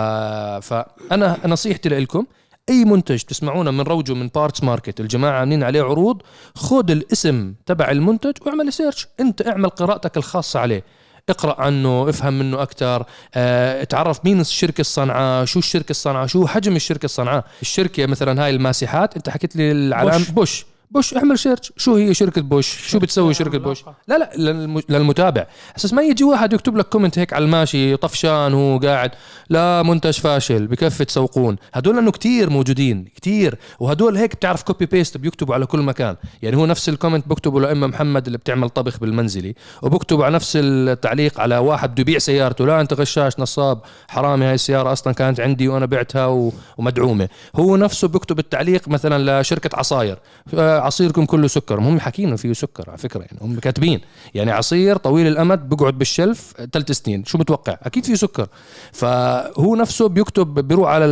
[0.64, 2.26] فانا نصيحتي لكم
[2.70, 6.22] أي منتج تسمعونه من روجه من Parts Market الجماعة عاملين عليه عروض
[6.56, 10.84] خذ الاسم تبع المنتج واعمل search أنت اعمل قراءتك الخاصة عليه.
[11.30, 16.76] اقرأ عنه افهم منه أكثر آه اتعرف مين الشركة الصانعة شو الشركة الصانعة شو حجم
[16.76, 20.30] الشركة الصانعة الشركة مثلا هاي الماسحات أنت حكيت لي العلامة بوش.
[20.30, 24.82] بوش بوش اعمل search شو هي شركة بوش؟ شو بتسوي شركة بوش؟ لا لا للم-
[24.90, 25.48] للمتابع.
[25.78, 29.12] أساس ما يجي واحد يكتب لك comment هيك على الماشي طفشان هو قاعد.
[29.50, 31.56] لا منتج فاشل بكفي تسوقون.
[31.74, 33.58] هدول انه كتير موجودين كتير.
[33.80, 36.16] وهدول هيك بتعرف copy paste بيكتبوا على كل مكان.
[36.42, 40.58] يعني هو نفس ال comment بكتبه لأم محمد اللي بتعمل طبخ بالمنزلي وبكتبوا على نفس
[40.62, 42.66] التعليق على واحد بده يبيع سيارته.
[42.66, 47.30] لا أنت غشاش نصاب حرامي هاي السيارة أصلا كانت عندي وأنا بعتها ومدعومة.
[47.56, 50.18] هو نفسه بكتب التعليق مثلا لشركة عصاير.
[50.54, 51.80] آه، عصيركم كله سكر.
[51.80, 54.02] هم حاكين انه فيه سكر على فكرة يعني هم كاتبين
[54.34, 58.48] يعني عصير طويل الأمد بقعد بال shelf ثلاث سنين شو متوقع؟ أكيد فيه سكر.
[58.92, 61.06] فهو نفسه بيكتب بيروح على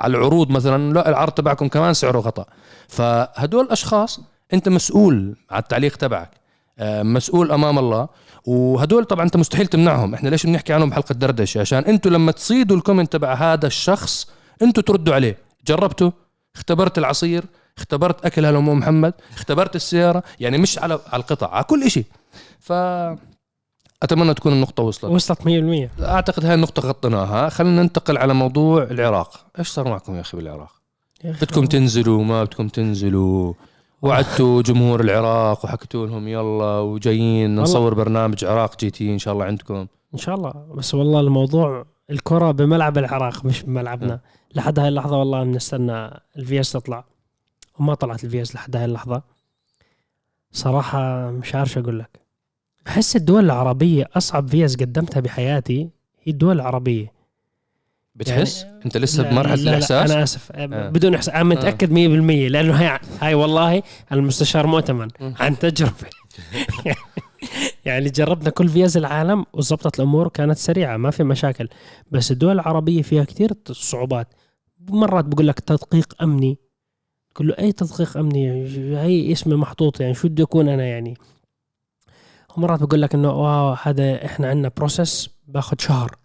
[0.00, 2.44] على العروض مثلا لا العرض تبعكم كمان سعره خطأ.
[2.88, 4.20] فهدول أشخاص
[4.54, 6.30] أنت مسؤول على التعليق تبعك
[6.78, 8.08] آه، مسؤول أمام الله.
[8.46, 10.14] وهدول طبعا أنت مستحيل تمنعهم.
[10.14, 14.30] إحنا ليش بنحكي عنهم بحلقه دردشة؟ عشان أنتوا لما تصيدوا الكومنت تبع هذا الشخص
[14.62, 15.38] أنتوا تردوا عليه.
[15.66, 16.12] جربته
[16.56, 17.44] اختبرت العصير؟
[17.78, 22.04] اختبرت أكل هالام محمد اختبرت السيارة يعني مش على على القطع على كل شيء
[22.60, 22.72] ف
[24.02, 25.10] أتمنى تكون النقطة وصلت.
[25.10, 25.38] وصلت
[25.98, 27.48] 100% أعتقد هاي النقطة غطيناها.
[27.48, 29.46] خلينا ننتقل على موضوع العراق.
[29.58, 30.72] إيش صار معكم يا أخي بالعراق؟
[31.24, 33.54] يا أخي بدكم تنزلوا ما بدكم تنزلوا.
[34.02, 37.56] وعدتوا جمهور العراق وحكيتوا لهم يلا وجايين.
[37.56, 39.86] نصور برنامج عراق GT إن شاء الله عندكم.
[40.14, 40.52] إن شاء الله.
[40.74, 44.20] بس والله الموضوع الكرة بملعب العراق مش بملعبنا.
[44.54, 47.04] لحد هاي اللحظة والله بنستنى الفيز تطلع.
[47.80, 49.22] وما طلعت الفيز لحد هاي اللحظة.
[50.52, 52.20] صراحة مش عارف شو أقول لك.
[52.86, 55.90] بحس الدول العربية أصعب فيز قدمتها بحياتي
[56.22, 57.12] هي الدول العربية.
[58.14, 60.52] بتحس؟ يعني- أنت لسه لا- بمرحلة لا- لا، الإحساس؟ أنا آسف.
[60.52, 60.88] آه.
[60.90, 65.08] بدون إحساس أنا متأكد 100% لأنه هاي هاي والله المستشار مؤتمن.
[65.20, 65.92] عن تجربة.
[67.84, 71.68] يعني جربنا كل فيز العالم وزبطت الأمور كانت سريعة ما في مشاكل.
[72.10, 74.34] بس الدول العربية فيها كثير صعوبات.
[74.88, 76.58] مرات بقول لك تدقيق أمني
[77.40, 78.50] كل له أي تدقيق أمني
[78.96, 81.16] هي اسمي محطوط يعني شو بدي أكون أنا يعني؟
[82.56, 86.16] ومرات بقول لك إنه wow هذا إحنا عندنا process باخذ شهر.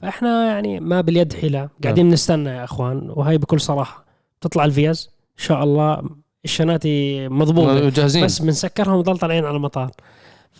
[0.00, 4.04] فإحنا يعني ما باليد حيلة قاعدين نستنى يا إخوان وهي بكل صراحة.
[4.40, 6.02] تطلع الفيز إن شاء الله
[6.44, 8.24] الشناتي مضبوطه جاهزين.
[8.24, 9.90] بس بنسكرهم ونضل طالعين على المطار.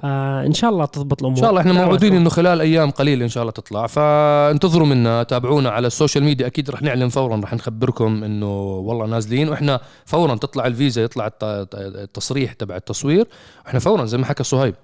[0.03, 1.39] فإن شاء الله تضبط الأمور.
[1.39, 2.15] إن شاء الله إحنا موعودين.
[2.15, 3.87] إنه خلال أيام قليله إن شاء الله تطلع.
[3.87, 6.47] فانتظروا منا تابعونا على ال social media.
[6.47, 9.49] أكيد رح نعلن فورا رح نخبركم إنه والله نازلين.
[9.49, 13.27] وإحنا فورا تطلع الفيزا يطلع الت- التصريح تبع التصوير.
[13.67, 14.75] إحنا فورا زي ما حكى صهيب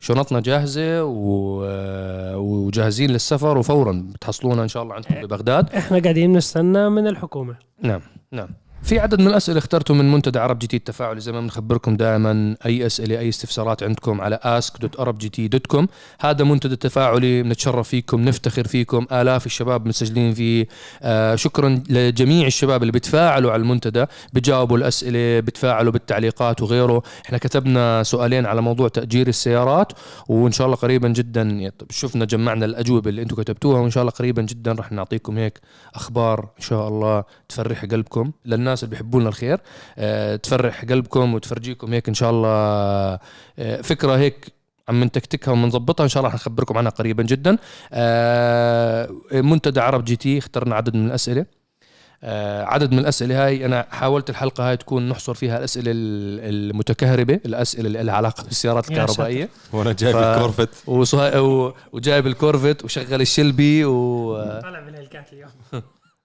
[0.00, 5.74] شنطنا جاهزة و- وجاهزين للسفر وفورا بتحصلونا إن شاء الله عندكم ببغداد.
[5.74, 7.54] إحنا قاعدين نستنى من الحكومة.
[7.82, 8.00] نعم
[8.32, 8.48] نعم.
[8.84, 12.56] في عدد من الأسئلة اخترتوا من منتدى عرب جي تي التفاعلي زي ما بنخبركم دائما
[12.66, 15.86] أي أسئلة أي استفسارات عندكم على ask.arabgt.com
[16.20, 19.06] هذا منتدى تفاعلي بنتشرف فيكم نفتخر فيكم.
[19.12, 20.68] آلاف الشباب مسجلين فيه
[21.02, 27.02] آه شكرا لجميع الشباب اللي بتفاعلوا على المنتدى بجاوبوا الأسئلة بتفاعلوا بالتعليقات وغيره.
[27.26, 29.92] إحنا كتبنا سؤالين على موضوع تأجير السيارات
[30.28, 34.42] وإن شاء الله قريبا جدا شفنا جمعنا الأجوبة اللي أنتم كتبتوها وإن شاء الله قريبا
[34.42, 35.60] جدا رح نعطيكم هيك
[35.94, 38.32] أخبار إن شاء الله تفرح قلبكم.
[38.46, 39.60] للناس اللي بيحبوا لنا الخير.
[39.98, 42.48] آه، تفرح قلبكم وتفرجيكم هيك إن شاء الله.
[43.58, 44.52] آه، فكرة هيك
[44.88, 47.56] عم نتكتكها ومنظبطها إن شاء الله رح نخبركم عنها قريبا جدا.
[47.92, 51.46] آه، منتدى عرب جي تي اخترنا عدد من الأسئلة.
[52.64, 57.86] عدد من الأسئلة هاي أنا حاولت الحلقة هاي تكون نحصر فيها الأسئلة ال- المتكهربة الأسئلة
[57.86, 59.48] اللي لها علاقة بالسيارات يا الكهربائية.
[59.72, 60.68] وأنا جايب ف- الكورفت.
[60.86, 65.50] وصها- و- وجايب الكورفت وشغل الشلبي و طالع من الكات اليوم.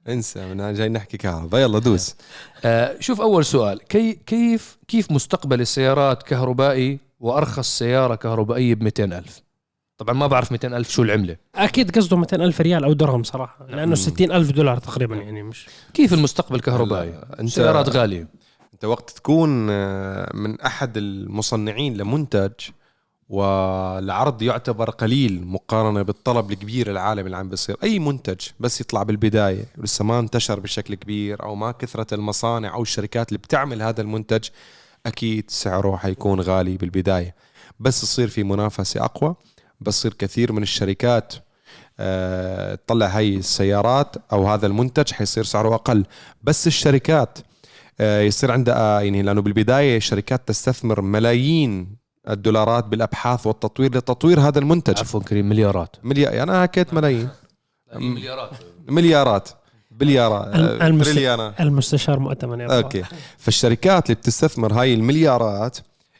[0.09, 1.61] انسى من جاي نحكي كهرباء.
[1.61, 2.15] يلا دوس.
[2.65, 9.41] آه، شوف أول سؤال كي كيف كيف مستقبل السيارات كهربائي وأرخص سيارة كهربائية ب ألف؟
[9.97, 11.37] طبعا ما بعرف 200 ألف شو العملة.
[11.55, 13.95] أكيد قصده 200 ألف ريال أو درهم صراحة لأنه مم.
[13.95, 18.27] 60 ألف دولار تقريبا يعني مش كيف المستقبل كهربائي؟ هلا، أنت- سيارات غالية.
[18.73, 22.51] أنت وقت تكون آه، من أحد المصنعين لمنتج
[23.29, 27.77] والعرض يعتبر قليل مقارنة بالطلب الكبير العالمي اللي عم بيصير.
[27.83, 32.81] أي منتج بس يطلع بالبداية ولسه ما انتشر بشكل كبير أو ما كثره المصانع أو
[32.81, 34.49] الشركات اللي بتعمل هذا المنتج
[35.05, 37.35] أكيد سعره حيكون غالي بالبداية.
[37.79, 39.35] بس يصير في منافسة أقوى
[39.81, 41.33] بس يصير كثير من الشركات
[41.99, 46.05] آه، تطلع هاي السيارات أو هذا المنتج حيصير سعره أقل.
[46.43, 47.39] بس الشركات
[47.99, 51.97] آه، يصير عندها يعني لأنه بالبداية الشركات تستثمر ملايين
[52.29, 54.99] الدولارات بالأبحاث والتطوير لتطوير هذا المنتج.
[54.99, 55.95] عفوا كريم مليارات.
[56.03, 57.29] مليار أنا حكيت ملايين.
[57.95, 58.49] مليارات.
[58.89, 59.49] مليارات.
[59.91, 62.61] بليارات آه، المست- تريليانات المستشار مؤتمن.
[62.61, 63.03] أوكي.
[63.37, 65.77] فالشركات اللي بتستثمر هاي المليارات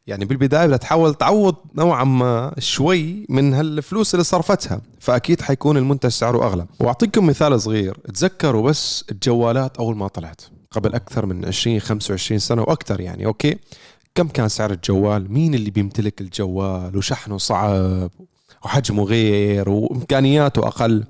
[0.08, 4.82] يعني بالبداية بدها تحاول تعوض نوعا ما شوي من هالفلوس اللي صرفتها.
[5.00, 6.66] فأكيد حيكون المنتج سعره أغلى.
[6.80, 7.98] وأعطيكم مثال صغير.
[8.14, 10.42] تذكروا بس الجوالات أول ما طلعت.
[10.72, 13.58] قبل أكثر من 20 25 سنة وأكثر يعني أوكي؟
[14.18, 18.10] كم كان سعر الجوال؟ مين اللي بيمتلك الجوال؟ وشحنه صعب
[18.66, 21.04] وحجمه غير وإمكانياته أقل.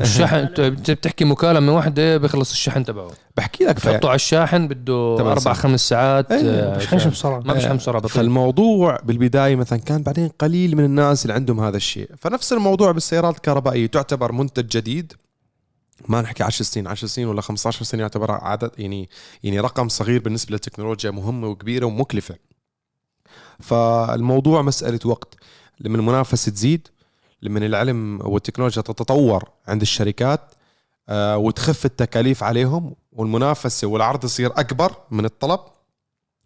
[0.00, 3.10] الشحن انت بت- بتحكي مكالمة واحدة بيخلص الشحن تبعه.
[3.36, 5.52] بحكي لك بتحطه على الشاحن بده أربع.
[5.52, 7.06] خمس ساعات إيه، آه، مش.
[7.06, 8.10] بسرعة ما بشحن بسرعة بطيء.
[8.16, 12.10] فالموضوع بالبداية مثلا كان بعدين قليل من الناس اللي عندهم هذا الشيء.
[12.18, 15.12] فنفس الموضوع بالسيارات الكهربائية تعتبر منتج جديد.
[16.08, 19.08] ما نحكي 10 سنين 10 سنين ولا 15 سنة يعتبر عدد يعني
[19.42, 22.36] يعني رقم صغير بالنسبة للتكنولوجيا مهمه وكبيرة ومكلفة.
[23.60, 25.34] فالموضوع مسألة وقت.
[25.80, 26.88] لما المنافسة تزيد
[27.42, 30.40] لما العلم والتكنولوجيا تتطور عند الشركات
[31.08, 35.60] آه، وتخف التكاليف عليهم والمنافسة والعرض يصير أكبر من الطلب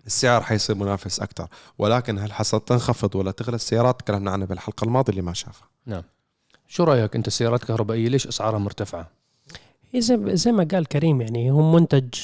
[0.07, 5.23] السعر حيصير منافس أكثر ولكن هل حستنخفض ولا تغلى السيارات؟ تكلمنا عنها بالحلقة الماضية اللي
[5.23, 5.69] ما شافها.
[6.69, 9.16] شو رأيك أنت؟ السيارات الكهربائيه ليش أسعارها مرتفعة؟
[9.95, 12.15] زي, زي ما قال كريم يعني هو منتج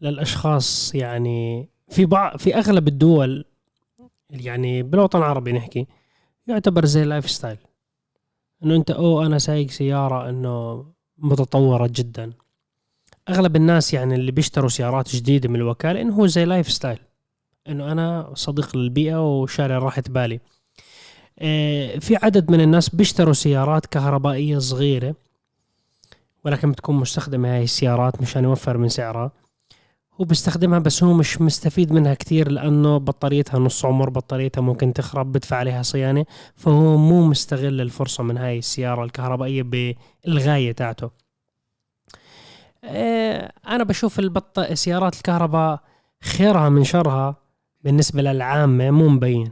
[0.00, 3.44] للأشخاص يعني في بعض في أغلب الدول
[4.30, 5.86] يعني بالوطن العربي نحكي
[6.46, 7.56] يعتبر زي lifestyle
[8.64, 10.84] إنه أنت أو أنا سايق سيارة إنه
[11.18, 12.32] متطورة جدا.
[13.28, 16.98] أغلب الناس يعني اللي بيشتروا سيارات جديدة من الوكالة إنه هو زي lifestyle
[17.68, 20.40] إنه أنا صديق للبيئة وشاري راحة بالي.
[21.38, 25.14] آه، في عدد من الناس بيشتروا سيارات كهربائية صغيرة.
[26.44, 29.32] ولكن بتكون مستخدمة هاي السيارات مشان يوفر من سعرها.
[30.20, 35.32] هو بيستخدمها بس هو مش مستفيد منها كتير لأنه بطاريتها نص عمر بطاريتها ممكن تخرب
[35.32, 36.24] بدفع عليها صيانة
[36.56, 41.10] فهو مو مستغل الفرصة من هاي السيارة الكهربائية بالغاية تاعته.
[42.84, 44.60] آه، أنا بشوف البط...
[44.60, 45.80] سيارات الكهرباء
[46.22, 47.36] خيرها من شرها
[47.80, 49.50] بالنسبة للعامة مو مبين.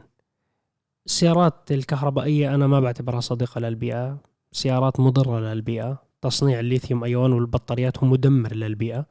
[1.05, 4.17] السيارات الكهربائية أنا ما بعتبرها صديقة للبيئة
[4.51, 6.08] سيارات مضرة للبيئة.
[6.21, 9.05] تصنيع الليثيوم أيون والبطاريات هو مدمر للبيئة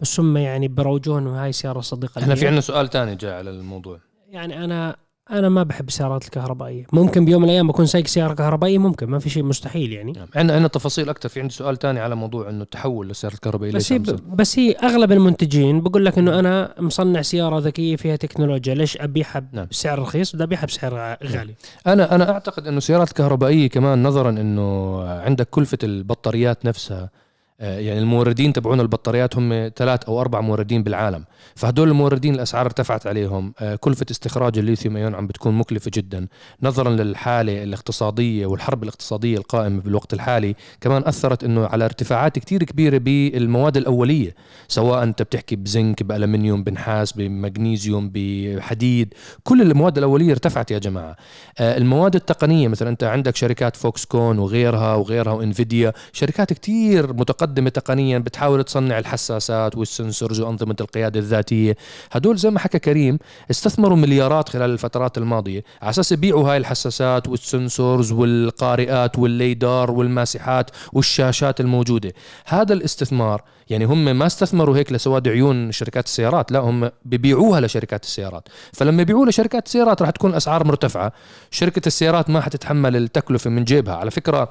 [0.00, 2.46] بس هم يعني بروجوه انه هاي سيارة صديقة إحنا في.
[2.46, 4.96] عندنا سؤال تاني جاي على الموضوع يعني أنا
[5.30, 6.86] أنا ما بحب السيارات الكهربائية.
[6.92, 10.12] ممكن بيوم من الأيام بكون سايق سيارة كهربائية ممكن ما في شيء مستحيل يعني.
[10.12, 10.26] نعم.
[10.36, 11.28] عندنا عندنا تفاصيل أكثر.
[11.28, 15.12] في عندي سؤال تاني على موضوع إنه التحول للسيارات الكهربائية بس هي؟ بس هي أغلب
[15.12, 18.74] المنتجين بقول لك إنه أنا مصنع سيارة ذكية فيها تكنولوجيا.
[18.74, 19.66] ليش ابيعها نعم.
[19.70, 21.54] بسعر رخيص بدي ابيعها بسعر غالي؟
[21.86, 27.10] أنا أنا أعتقد إنه السيارات الكهربائية كمان نظرا إنه عندك كلفة البطاريات نفسها.
[27.58, 31.24] يعني الموردين تبعون البطاريات هم ثلاث أو أربع موردين بالعالم.
[31.54, 33.54] فهدول الموردين الأسعار ارتفعت عليهم.
[33.60, 36.26] آه، كلفة استخراج الليثيوم أيون عم بتكون مكلفة جدا.
[36.62, 42.98] نظرا للحالة الاقتصادية والحرب الاقتصادية القائمة بالوقت الحالي كمان أثرت إنه على ارتفاعات كتير كبيرة
[42.98, 44.34] بالمواد الأولية.
[44.68, 49.14] سواء أنت بتحكي بزنك بالومنيوم بنحاس بمغنيسيوم بحديد.
[49.44, 51.16] كل المواد الأولية ارتفعت يا جماعة.
[51.58, 55.92] آه، المواد التقنية مثلا أنت عندك شركات فوكس كون وغيرها وغيرها وإنفيديا.
[56.12, 57.12] شركات كتير
[57.46, 61.76] متقدمه تقنيا بتحاول تصنع الحساسات وال sensors وأنظمة القيادة الذاتية.
[62.12, 63.18] هدول زي ما حكى كريم
[63.50, 65.64] استثمروا مليارات خلال الفترات الماضية.
[65.82, 72.12] على أساس يبيعوا هاي الحساسات وال sensors والقارئات وال LiDAR والماسحات والشاشات الموجودة.
[72.46, 78.04] هذا الاستثمار يعني هم ما استثمروا هيك لسواد عيون شركات السيارات لا هم ببيعوها لشركات
[78.04, 78.48] السيارات.
[78.72, 81.12] فلما يبيعوها لشركات السيارات راح تكون الأسعار مرتفعة.
[81.50, 83.94] شركة السيارات ما حتتحمل التكلفة من جيبها.
[83.94, 84.50] على فكرة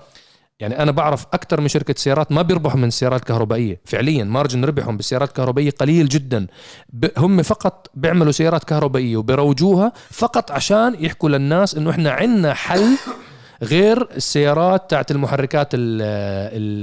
[0.59, 4.97] يعني أنا بعرف أكثر من شركة سيارات ما بيربحوا من السيارات الكهربائيه فعليا مارجن ربحهم
[4.97, 6.47] بالسيارات الكهربائيه قليل جدا.
[7.17, 12.97] هم فقط بيعملوا سيارات كهربائية وبيروجوها فقط عشان يحكوا للناس إنه إحنا عندنا حل
[13.63, 16.01] غير السيارات تاعت المحركات ال-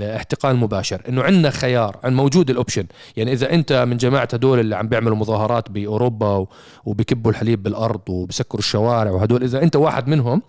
[0.03, 1.03] الاحتقان المباشر.
[1.09, 5.17] إنه عندنا خيار عن موجود الاوبشن يعني إذا أنت من جماعة هدول اللي عم بيعملوا
[5.17, 6.47] مظاهرات بأوروبا
[6.85, 10.43] وبكبوا الحليب بالأرض وبسكروا الشوارع وهدول إذا أنت واحد منهم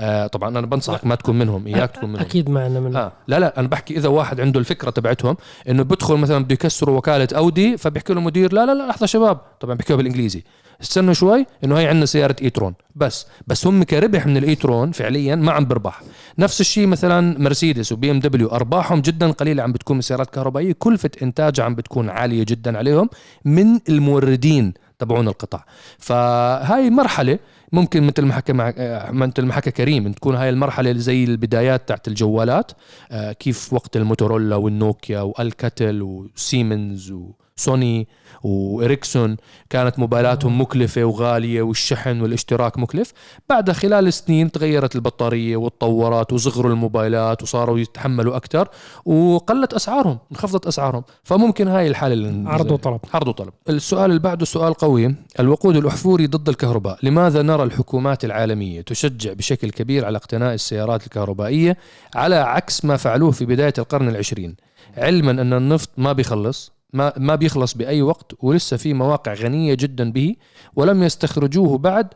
[0.00, 2.20] آه طبعا أنا بنصحك ما تكون منهم إياك تكون منهم.
[2.22, 5.36] أكيد ما عندنا من آه لا لا أنا بحكي إذا واحد عنده الفكرة تبعتهم
[5.68, 9.38] إنه بدخل مثلا بده يكسروا وكالة أودي فبيحكي له مدير لا لا لا لحظة شباب.
[9.60, 10.44] طبعا بيحكيها بالإنجليزي.
[10.82, 12.74] استنوا شوي إنه هي عندنا سيارة إيترون.
[12.96, 16.02] بس بس هم كربح من الإيترون فعليا ما عم بربح.
[16.38, 20.72] نفس الشيء مثلا مرسيدس وبي إم دبليو أرباحهم جدا قليلة عم بتكون من السيارات الكهربائيه
[20.78, 23.10] كلفه إنتاجها عم بتكون عالية جدا عليهم
[23.44, 25.64] من الموردين تبعون القطع
[25.98, 27.38] فهاي مرحلة
[27.72, 31.88] ممكن مثل ما حكى مع آه، مثل ما حكى كريم تكون هاي المرحلة زي البدايات
[31.88, 32.72] تاعت الجوالات
[33.10, 37.14] آه، كيف وقت الموتورولا والنوكيا والكاتل وسيمنز
[37.60, 38.08] وسوني
[38.42, 39.36] وإريكسون
[39.70, 43.12] كانت موبايلاتهم مكلفة وغالية والشحن والاشتراك مكلف.
[43.48, 48.68] بعد خلال سنين تغيرت البطارية وتطورت وصغروا الموبايلات وصاروا يتحملوا أكثر
[49.04, 51.02] وقلت أسعارهم انخفضت أسعارهم.
[51.24, 53.00] فممكن هاي الحالة اللي عرض وطلب.
[53.14, 53.52] عرض وطلب.
[53.68, 55.14] السؤال اللي بعده سؤال قوي.
[55.40, 61.76] الوقود الأحفوري ضد الكهرباء لماذا نرى الحكومات العالمية تشجع بشكل كبير على اقتناء السيارات الكهربائية
[62.14, 64.56] على عكس ما فعلوه في بداية القرن العشرين؟
[64.96, 70.12] علما أن النفط ما بيخلص ما ما بيخلص بأي وقت ولسه في مواقع غنية جدا
[70.12, 70.36] به
[70.76, 72.14] ولم يستخرجوه بعد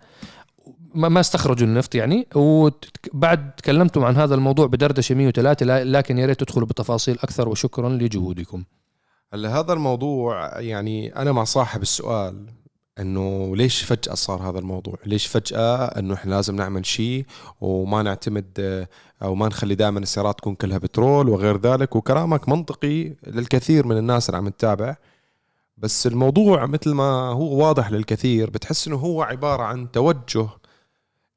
[0.95, 6.67] ما استخرجوا النفط يعني وبعد تكلمتم عن هذا الموضوع بدردشة 103 لكن يا ريت تدخلوا
[6.67, 8.65] بتفاصيل أكثر وشكرا لجهودكم.
[9.33, 12.47] هلا هذا الموضوع يعني أنا مع صاحب السؤال
[13.01, 17.27] إنه ليش فجأة صار هذا الموضوع؟ ليش فجأة إنه إحنا لازم نعمل شيء
[17.61, 18.87] وما نعتمد
[19.23, 24.29] أو ما نخلي دائما السيارات تكون كلها بترول وغير ذلك وكلامك منطقي للكثير من الناس
[24.29, 24.97] اللي عم تتابع
[25.79, 30.49] بس الموضوع مثل ما هو واضح للكثير بتحس إنه هو عبارة عن توجه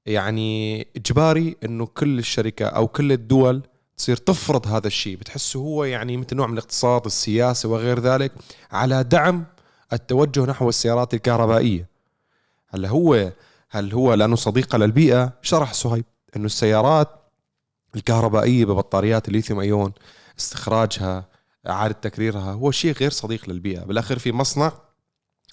[0.06, 3.62] يعني إجباري إنه كل الشركة أو كل الدول
[3.98, 8.32] تصير تفرض هذا الشيء بتحسه هو يعني مثل نوع من الاقتصاد السياسي وغير ذلك
[8.72, 9.46] على دعم
[9.94, 11.88] التوجه نحو السيارات الكهربائية.
[12.70, 13.32] هلا هو
[13.70, 17.10] هل هو لأنه صديقة للبيئة؟ شرح صهيب أنه السيارات
[17.96, 19.94] الكهربائية ببطاريات الليثيوم أيون
[20.40, 21.26] استخراجها
[21.70, 23.84] إعادة تكريرها هو شيء غير صديق للبيئة.
[23.84, 24.72] بالآخر في مصنع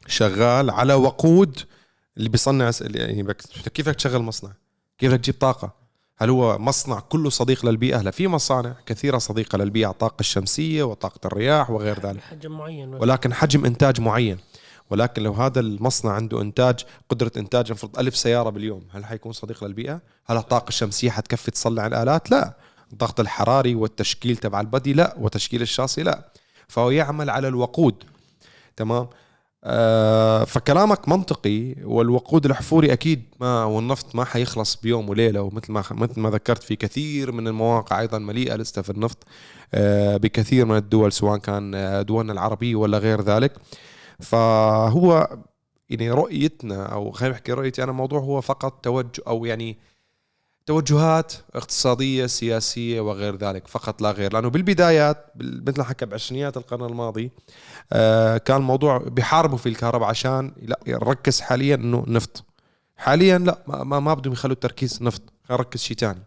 [0.07, 1.61] شغال على وقود
[2.17, 3.35] اللي بيصنع يعني
[3.75, 4.53] كيف بدك تشغل مصنع؟
[4.99, 5.84] كيف بدك تجيب طاقة؟
[6.25, 11.21] هل هو مصنع كله صديق للبيئة؟ لا في مصانع كثيرة صديقة للبيئة الطاقة الشمسية وطاقة
[11.25, 12.21] الرياح وغير ذلك.
[12.21, 12.95] حجم معين.
[12.95, 14.39] ولكن حجم إنتاج معين.
[14.91, 19.65] ولكن لو هذا المصنع عنده إنتاج قدرة إنتاج المفروض ألف سيارة باليوم هل حيكون صديق
[19.65, 22.55] للبيئة؟ هل الطاقة الشمسية حتكفي تصلي على الالات لا.
[22.93, 25.15] الضغط الحراري والتشكيل تبع البدي؟ لا.
[25.19, 26.29] وتشكيل الشاصي؟ لا.
[26.69, 28.05] فهو يعمل على الوقود.
[28.77, 29.09] تمام؟
[30.47, 36.31] فكلامك منطقي والوقود الاحفوري أكيد ما والنفط ما حيخلص بيوم وليلة ومثل ما مثل ما
[36.31, 39.19] ذكرت في كثير من المواقع أيضا مليئة لسه في النفط
[39.75, 43.53] آه بكثير من الدول سواء كان آه، دولنا العربيه ولا غير ذلك.
[44.21, 45.29] فهو
[45.91, 49.79] يعني رؤيتنا أو خلينا نحكي رؤيتي أنا الموضوع هو فقط توجه أو يعني
[50.67, 54.33] توجهات اقتصادية سياسية وغير ذلك فقط لا غير.
[54.33, 57.31] لأنه بالبدايات بال- مثل حكى بعشرينيات القرن الماضي
[57.93, 62.45] آه، كان الموضوع بيحاربوا في الكهرباء عشان لا ركز حاليا إنه نفط.
[62.97, 66.23] حاليا لا ما, ما, بدهم يخلوا التركيز نفط نركز شيء ثاني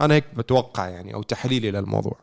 [0.00, 2.16] أنا هيك بتوقع يعني أو تحليلي للموضوع.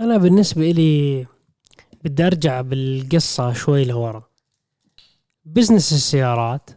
[0.00, 1.26] أنا بالنسبة لي
[2.04, 4.22] بدي أرجع بالقصة شوي لورا.
[5.44, 6.70] بزنس السيارات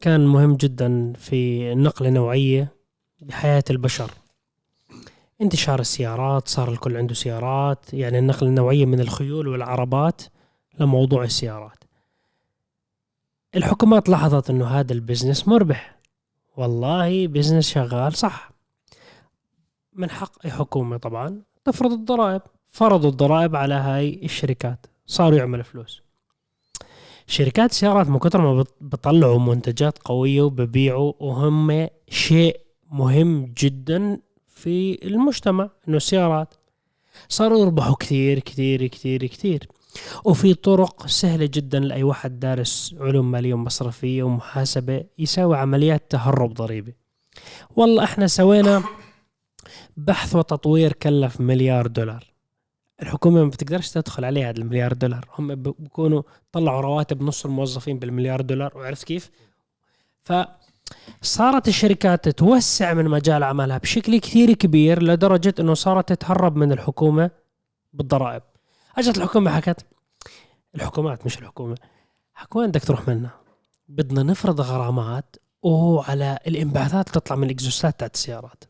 [0.00, 2.72] كان مهم جدا في نقلة نوعية
[3.20, 4.10] بحياه البشر.
[5.40, 10.22] انتشار السيارات صار الكل عنده سيارات يعني النقلة النوعية من الخيول والعربات
[10.78, 11.84] لموضوع السيارات.
[13.54, 15.96] الحكومات لاحظت إنه هذا ال business مربح.
[16.56, 18.50] والله business شغال صح.
[19.92, 22.42] من حق أي حكومة طبعا تفرض الضرائب.
[22.70, 24.86] فرضوا الضرائب على هاي الشركات.
[25.06, 26.02] صاروا يعملوا فلوس.
[27.26, 32.60] شركات السيارات من كثر ما بطلعوا منتجات قوية وببيعوا وهم شيء
[32.90, 36.54] مهم جدا في المجتمع إنه السيارات.
[37.28, 39.68] صاروا يربحوا كثير كثير كثير كثير.
[40.24, 46.94] وفي طرق سهلة جدا لأي واحد دارس علوم مالية ومصرفية ومحاسبة يساوي عمليات تهرب ضريبي
[47.76, 48.82] والله إحنا سوينا
[49.96, 52.29] بحث وتطوير كلف مليار دولار.
[53.02, 55.28] الحكومة ما بتقدرش تدخل عليه هذا المليار دولار.
[55.38, 56.22] هم بيكونوا
[56.52, 59.30] طلعوا رواتب نص الموظفين بالمليار دولار وعرفت كيف؟
[60.24, 67.30] فصارت الشركات توسع من مجال عملها بشكل كثير كبير لدرجة إنه صارت تتهرب من الحكومة
[67.92, 68.42] بالضرائب.
[68.98, 69.86] أجت الحكومة حكت
[70.74, 71.76] الحكومات مش الحكومة
[72.34, 73.30] حكوا بدك تروح منا
[73.88, 78.64] بدنا نفرض غرامات وعلى الانبعاثات اللي تطلع من الاكزوستات تاعت السيارات.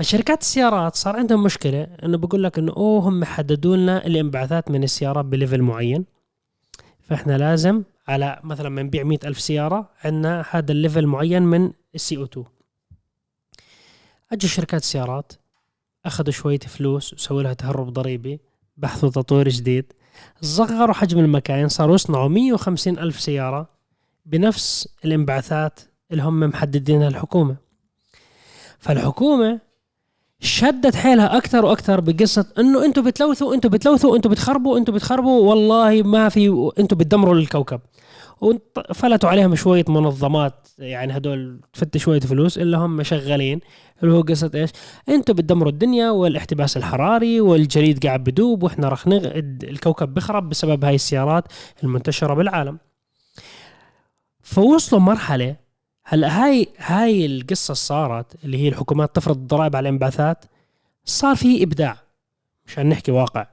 [0.00, 4.82] فشركات السيارات صار عندهم مشكلة إنه بقول لك إنه أوه هم حددوا لنا الانبعاثات من
[4.82, 6.04] السيارات بليفل معين.
[7.00, 11.72] فإحنا لازم على مثلا ما نبيع مئة ألف سيارة عندنا هذا ال level معين من
[11.94, 12.46] ال CO2
[14.32, 15.32] أجوا شركات السيارات
[16.06, 18.40] أخذوا شوية فلوس وسووا لها تهرب ضريبي
[18.76, 19.92] بحث وتطوير جديد
[20.40, 23.68] صغروا حجم المكاين صاروا يصنعوا 150 ألف سيارة
[24.26, 25.80] بنفس الانبعاثات
[26.10, 27.56] اللي هم محددينها الحكومة.
[28.78, 29.69] فالحكومة
[30.40, 36.02] شدت حيلها أكثر وأكثر بقصة إنه أنتم بتلوثوا أنتم بتلوثوا أنتم بتخربوا أنتم بتخربوا والله
[36.02, 37.80] ما في أنتم بتدمروا الكوكب
[38.94, 43.60] فلتوا عليهم شوية منظمات يعني هدول تفتش شوية فلوس اللي هم شغالين
[44.02, 44.70] اللي هو قصة إيش؟
[45.08, 49.26] أنتم بتدمروا الدنيا والاحتباس الحراري والجليد قاعد بدوب وإحنا رح نغ...
[49.62, 51.44] الكوكب بخرب بسبب هاي السيارات
[51.84, 52.78] المنتشرة بالعالم.
[54.42, 55.56] فوصلوا مرحلة
[56.12, 60.44] هلا هاي هاي القصة صارت اللي هي الحكومات تفرض الضرائب على الانبعاثات
[61.04, 61.96] صار في إبداع
[62.66, 63.46] مشان نحكي واقع.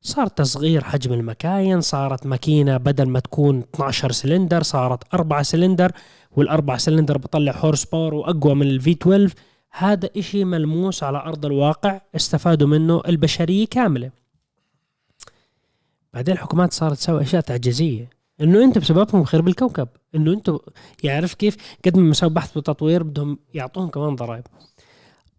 [0.00, 5.92] صار تصغير حجم المكاين صارت ماكينة بدل ما تكون 12 سلندر صارت 4 سلندر
[6.30, 9.34] والأربع سلندر بطلع horse power وأقوى من ال V12
[9.70, 14.10] هذا إشي ملموس على أرض الواقع استفادوا منه البشرية كاملة.
[16.14, 18.15] بعدين الحكومات صارت تسوي أشياء تعجيزية.
[18.40, 20.58] إنه أنت بسببهم خرب الكوكب إنه أنتم
[21.02, 24.44] يعرف كيف قد ما مسوي بحث وتطوير بدهم يعطوهم كمان ضرائب.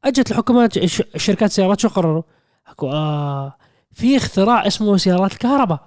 [0.03, 0.85] أجت الحكومات
[1.17, 2.23] شركات سيارات شو قرروا؟
[2.65, 3.57] حكوا آه
[3.91, 5.85] في اختراع اسمه سيارات الكهرباء.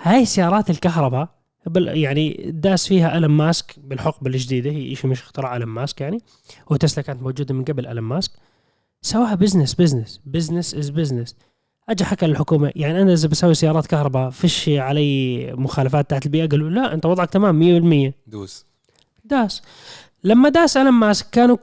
[0.00, 1.28] هاي سيارات الكهرباء
[1.66, 4.70] بل يعني داس فيها إيلون ماسك بالحقبة الجديدة.
[4.70, 6.20] هي شيء مش اختراع إيلون ماسك يعني.
[6.70, 8.32] وتسلا كانت موجودة من قبل إيلون ماسك.
[9.02, 11.36] سواها business business business is business
[11.88, 16.70] اجى حكى للحكومه يعني أنا إذا بسوي سيارات كهرباء فيش علي مخالفات تحت البيئة قالوا
[16.70, 18.64] لا أنت وضعك تمام 100% دوس.
[19.24, 19.62] داس.
[20.24, 21.56] لما داس إيلون ماسك كانوا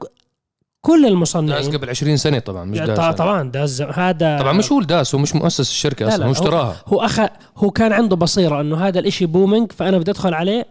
[0.82, 3.16] كل داس المصنعين قبل 20 سنة طبعا مش طبعا داس.
[3.16, 3.82] طبعا داس.
[3.82, 6.76] هذا طبعا مش هو داس هو مش مؤسس الشركة لا، أصلا لا، هو هو- اشتراها.
[6.88, 7.20] هو أخ
[7.58, 10.66] هو كان عنده بصيرة إنه هذا الإشي booming فأنا بدي أدخل عليه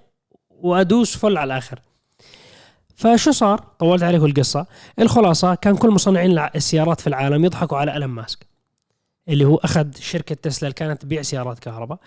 [0.50, 1.80] وأدوس full على الآخر.
[2.96, 4.66] فشو صار؟ طولت عليكم القصة.
[4.98, 8.53] الخلاصة كان كل مصنعين السيارات في العالم يضحكوا على إيلون ماسك.
[9.28, 11.98] اللي هو أخذ شركة تسلا اللي كانت تبيع سيارات كهرباء.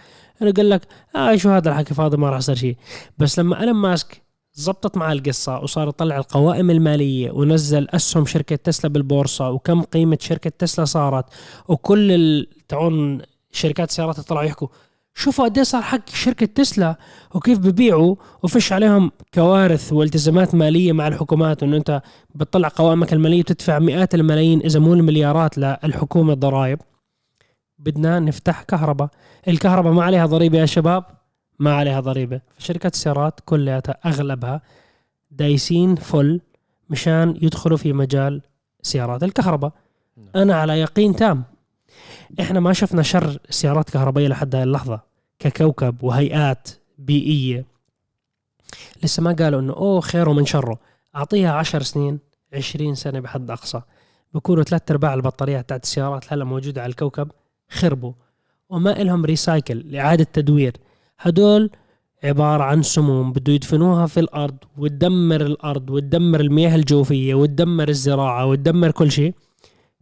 [0.41, 0.81] انه قال لك
[1.15, 2.77] آه شو هذا الحكي؟ فاضي ما راح يصير شيء.
[3.17, 8.91] بس لما ألم ماسك زبطت معاه القصة وصار يطلع القوائم المالية ونزل أسهم شركة تسلا
[8.91, 11.25] بالبورصة وكم قيمة شركة تسلا صارت
[11.67, 14.67] وكل تعون شركات السيارات طلعوا يحكوا
[15.15, 16.95] شوفوا قد إيه صار حق شركة تسلا
[17.35, 22.01] وكيف ببيعوا وفش عليهم كوارث والتزامات مالية مع الحكومات انه أنت
[22.35, 26.79] بتطلع قوائمك المالية بتدفع مئات الملايين إذا مو المليارات للحكومة ضرائب
[27.79, 29.09] بدنا نفتح كهرباء.
[29.47, 31.03] الكهرباء ما عليها ضريبة يا شباب؟
[31.59, 32.41] ما عليها ضريبة.
[32.57, 34.61] شركات السيارات كلها أغلبها
[35.31, 36.41] دايسين فل
[36.89, 38.41] مشان يدخلوا في مجال
[38.81, 39.71] سيارات الكهرباء.
[40.35, 41.43] أنا على يقين تام.
[42.39, 44.99] إحنا ما شفنا شر سيارات كهربائية لحد هاي اللحظة.
[45.39, 47.65] ككوكب وهيئات بيئية.
[49.03, 50.79] لسه ما قالوا إنه أوه خيره من شره.
[51.15, 52.19] أعطيها عشر سنين
[52.53, 53.81] عشرين سنة بحد أقصى.
[54.33, 57.31] بكونوا ثلاث أرباع البطاريات تاعت السيارات هلا موجودة على الكوكب.
[57.69, 58.13] خربوا
[58.69, 60.73] وما إلهم ريسايكل لإعادة تدوير
[61.19, 61.69] هدول
[62.23, 68.91] عبارة عن سموم بده يدفنوها في الأرض وتدمر الأرض وتدمر المياه الجوفية وتدمر الزراعة وتدمر
[68.91, 69.33] كل شيء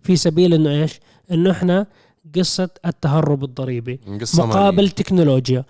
[0.03, 0.99] في سبيل إنه إيش؟
[1.31, 1.87] إنه إحنا
[2.35, 3.99] قصة التهرب الضريبي
[4.37, 4.89] مقابل مالية.
[4.89, 5.63] تكنولوجيا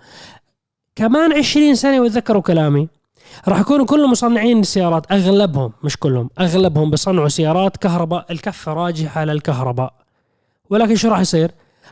[0.96, 2.88] كمان 20 سنة وتذكروا كلامي
[3.48, 9.94] راح يكونوا كل مصنعين السيارات أغلبهم مش كلهم أغلبهم بيصنعوا سيارات كهرباء الكفة راجحة للكهرباء
[10.70, 11.50] ولكن شو راح يصير؟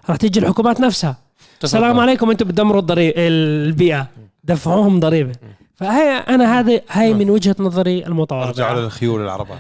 [0.08, 1.16] راح تيجي الحكومات نفسها.
[1.64, 4.08] السلام عليكم أنتم بتدمروا الضريبه البيئة.
[4.44, 5.32] دفعوهم ضريبة.
[5.74, 9.58] فهي أنا هذه هاي من وجهة نظري المتواضعه للخيول العربات.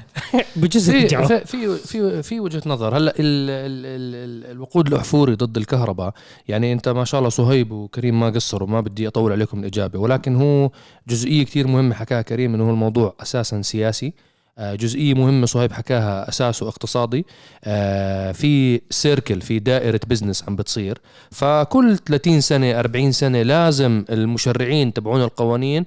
[0.56, 2.96] بجوز في يرجعوا في في في, في وجهة نظر.
[2.96, 6.14] هلا ال ال ال ال الوقود الأحفوري ضد الكهرباء
[6.48, 10.36] يعني أنت ما شاء الله صهيب وكريم ما قصروا ما بدي أطول عليكم الإجابة ولكن
[10.36, 10.70] هو
[11.08, 14.12] جزئية كثير مهمة حكاها كريم إنه هو الموضوع أساسا سياسي.
[14.58, 17.26] آه، جزئية مهمة صهيب حكاها أساسه اقتصادي.
[17.64, 20.98] آه، في سيركل في دائرة بزنس عم بتصير.
[21.30, 25.84] فكل 30 سنة 40 سنة لازم المشرعين تبعون القوانين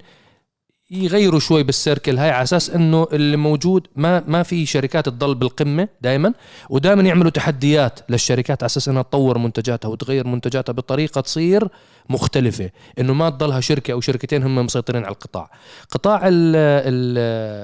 [0.90, 2.18] يغيروا شوي بالسيركل.
[2.18, 6.32] هاي على أساس إنه اللي موجود ما ما في شركات تضل بالقمة دائما
[6.70, 11.68] ودائما يعملوا تحديات للشركات على أساس إنها تطور منتجاتها وتغير منتجاتها بطريقة تصير
[12.08, 15.50] مختلفة إنه ما تضلها شركة أو شركتين هم مسيطرين على القطاع.
[15.90, 17.18] قطاع ال ال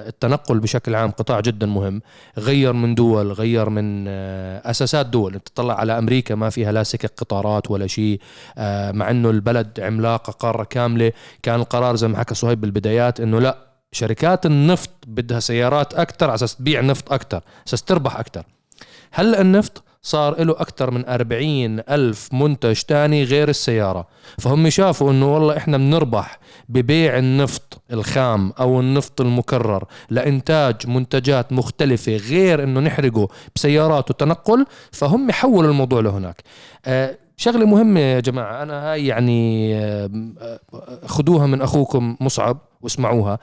[0.08, 2.02] التنقل بشكل عام قطاع جدا مهم.
[2.38, 5.34] غير من دول غير من آه، أساسات دول.
[5.34, 8.20] أنت تطلع على أمريكا ما فيها لا سكك قطارات ولا شيء
[8.58, 11.12] آه، مع إنه البلد عملاقة قارة كاملة.
[11.42, 13.58] كان القرار زي ما حكى صهيب بالبدايات إنه لا
[13.92, 18.44] شركات النفط بدها سيارات أكثر على أساس تبيع نفط أكثر أساس تربح أكثر
[19.12, 24.06] هلأ النفط صار له أكثر من 40 ألف منتج تاني غير السيارة.
[24.38, 26.38] فهم شافوا أنه والله إحنا بنربح
[26.68, 34.66] ببيع النفط الخام أو النفط المكرر لإنتاج منتجات مختلفة غير أنه نحرقه بسيارات وتنقل.
[34.92, 36.42] فهم حولوا الموضوع لهناك.
[36.86, 40.10] آه، شغلة مهمة يا جماعة أنا هاي يعني آه،
[41.06, 43.38] خدوها من أخوكم مصعب واسمعوها.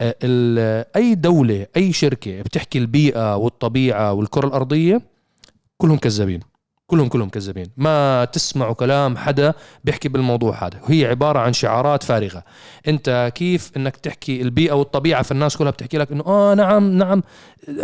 [0.00, 5.15] آه، أي دولة أي شركة بتحكي البيئة والطبيعة والكرة الأرضية
[5.78, 6.40] كلهم كذابين.
[6.86, 7.66] كلهم كلهم كذابين.
[7.76, 9.54] ما تسمعوا كلام حدا
[9.84, 10.80] بيحكي بالموضوع هذا.
[10.82, 12.42] وهي عبارة عن شعارات فارغة.
[12.88, 17.22] انت كيف انك تحكي البيئة والطبيعة فالناس كلها بتحكي لك إنه آه نعم نعم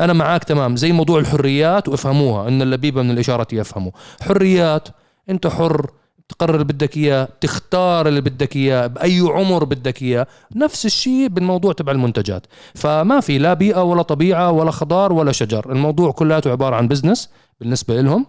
[0.01, 0.77] أنا معاك تمام.
[0.77, 3.93] زي موضوع الحريات وافهموها إن اللبيبة من الاشارة يفهموا.
[4.21, 4.89] حريات
[5.31, 5.91] أنت حر
[6.29, 10.27] تقرر اللي بدك إياه تختار اللي بدك إياه بأي عمر بدك إياه.
[10.57, 12.47] نفس الشيء بالموضوع تبع المنتجات.
[12.75, 15.73] فما في لا بيئة ولا طبيعة ولا خضار ولا شجر.
[15.73, 17.29] الموضوع كلياته عبارة عن بزنس
[17.63, 18.27] بالنسبة لهم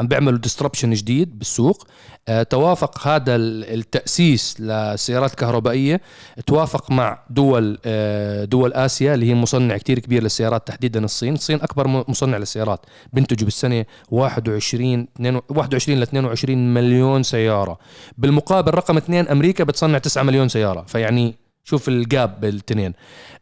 [0.00, 1.86] عم بيعملوا disruption جديد بالسوق.
[2.28, 6.00] آه، توافق هذا ال- التأسيس لسيارات كهربائية.
[6.46, 11.34] توافق مع دول آه، دول آسيا اللي هي مصنع كتير كبير للسيارات تحديدا الصين.
[11.34, 12.80] الصين أكبر م- مصنع للسيارات.
[13.12, 17.78] بينتجوا بالسنة 21 22 21 ل 22 مليون سيارة.
[18.18, 20.84] بالمقابل رقم اثنين أمريكا بتصنع 9 مليون سيارة.
[20.88, 21.34] فيعني
[21.64, 22.92] شوف ال gap بالتنين.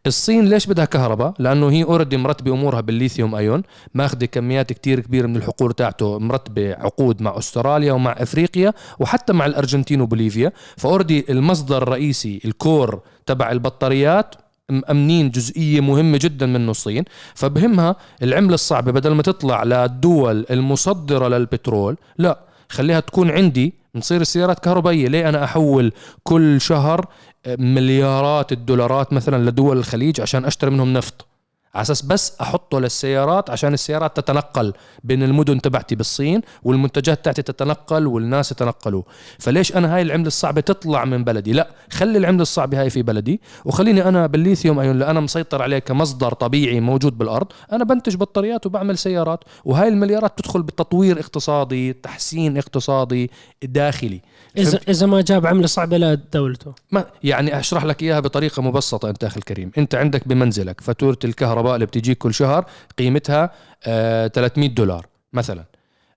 [0.06, 3.62] الصين ليش بدها كهرباء؟ لأنه هي already مرتبة أمورها بال lithium ion
[3.94, 9.46] ماخذة كميات كتير كبيرة من الحقول تاعته مرتبة عقود مع أستراليا ومع أفريقيا وحتى مع
[9.46, 10.52] الأرجنتين وبوليفيا.
[10.76, 14.34] ف already المصدر الرئيسي ال core تبع البطاريات
[14.70, 17.04] مأمنين جزئية مهمة جدا منه الصين.
[17.34, 24.58] فبهمها العملة الصعبة بدل ما تطلع للدول المصدرة للبترول لا خليها تكون عندي نصير السيارات
[24.58, 25.08] كهربائية.
[25.08, 25.92] ليه أنا أحول
[26.22, 27.06] كل شهر
[27.46, 31.26] مليارات الدولارات مثلا لدول الخليج عشان أشتري منهم نفط.
[31.74, 34.72] على أساس بس أحطه للسيارات عشان السيارات تتنقل
[35.04, 39.02] بين المدن تبعتي بالصين والمنتجات تاعتي تتنقل والناس يتنقلوا.
[39.38, 43.40] فليش أنا هاي العملة الصعبة تطلع من بلدي؟ لا خلي العملة الصعبة هاي في بلدي
[43.64, 47.46] وخليني أنا بالليثيوم أيون اللي أنا مسيطر عليه كمصدر طبيعي موجود بالأرض.
[47.72, 53.30] أنا بنتج بطاريات وبعمل سيارات وهاي المليارات تدخل بتطوير اقتصادي تحسين اقتصادي
[53.62, 54.20] داخلي.
[54.56, 59.24] اذا إذا ما جاب عملة صعبة لدولته ما يعني أشرح لك إياها بطريقة مبسطة أنت
[59.24, 59.70] أخي الكريم.
[59.78, 62.64] أنت عندك بمنزلك فاتورة الكهرباء اللي بتجيك كل شهر
[62.98, 63.50] قيمتها
[63.86, 65.64] آه 300 دولار مثلا.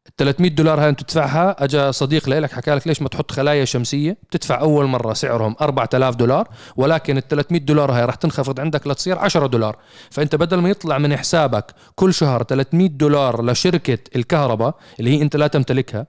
[0.08, 3.66] ال 300 دولار هاي أنت تدفعها اجى صديق لك حكى لك ليش ما تحط خلايا
[3.66, 8.88] شمسية؟ بتدفع أول مرة سعرهم 4000 دولار ولكن ال 300 دولار هاي راح تنخفض عندك
[8.88, 9.78] لتصير 10 دولار.
[10.10, 11.66] فأنت بدل ما يطلع من حسابك
[11.96, 16.08] كل شهر 300 دولار لشركة الكهرباء اللي هي أنت لا تمتلكها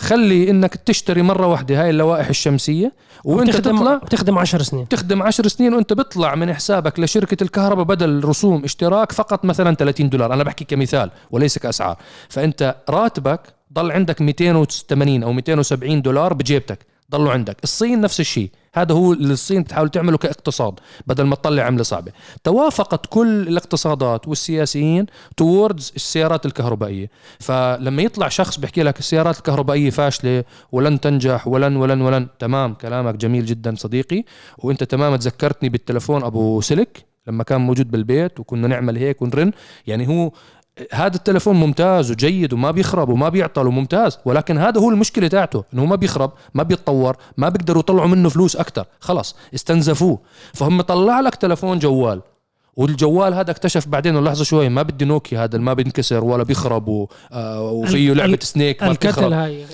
[0.00, 2.92] خلي إنك تشتري مرة واحدة هاي اللوائح الشمسية
[3.24, 4.88] وإنت بتخدم تطلع بتخدم 10 سنين.
[4.88, 10.08] تخدم 10 سنين وإنت بيطلع من حسابك لشركة الكهرباء بدل رسوم اشتراك فقط مثلا 30
[10.08, 10.32] دولار.
[10.34, 11.96] أنا بحكي كمثال وليس كأسعار.
[12.28, 13.40] فإنت راتبك
[13.72, 16.78] ضل عندك 280 أو 270 دولار بجيبتك.
[17.10, 17.56] ضلوا عندك.
[17.64, 18.50] الصين نفس الشيء.
[18.76, 20.74] هذا هو اللي الصين بتحاول تعمله كاقتصاد
[21.06, 22.12] بدل ما تطلع عملة صعبة.
[22.44, 25.06] توافقت كل الاقتصادات والسياسيين
[25.36, 27.10] توردز السيارات الكهربائية.
[27.40, 33.14] فلما يطلع شخص بيحكي لك السيارات الكهربائية فاشلة ولن تنجح ولن ولن ولن تمام كلامك
[33.14, 34.24] جميل جدا صديقي.
[34.58, 39.52] وأنت تمام تذكرتني بالتلفون أبو سلك لما كان موجود بالبيت وكنا نعمل هيك ونرن.
[39.86, 40.30] يعني هو
[40.92, 45.84] هذا التلفون ممتاز وجيد وما بيخرب وما بيعطل وممتاز ولكن هذا هو المشكلة تاعته إنه
[45.84, 50.18] ما بيخرب ما بيتطور ما بيقدروا يطلعوا منه فلوس أكثر خلص استنزفوه.
[50.54, 52.22] فهم طلع لك تلفون جوال
[52.76, 57.08] والجوال هذا اكتشف بعدين لحظة شوي ما بدي نوكيا هذا ما بينكسر ولا بيخرب.
[57.32, 59.32] آه وفيه لعبة Snake ما بتخرب.
[59.32, 59.64] هاي.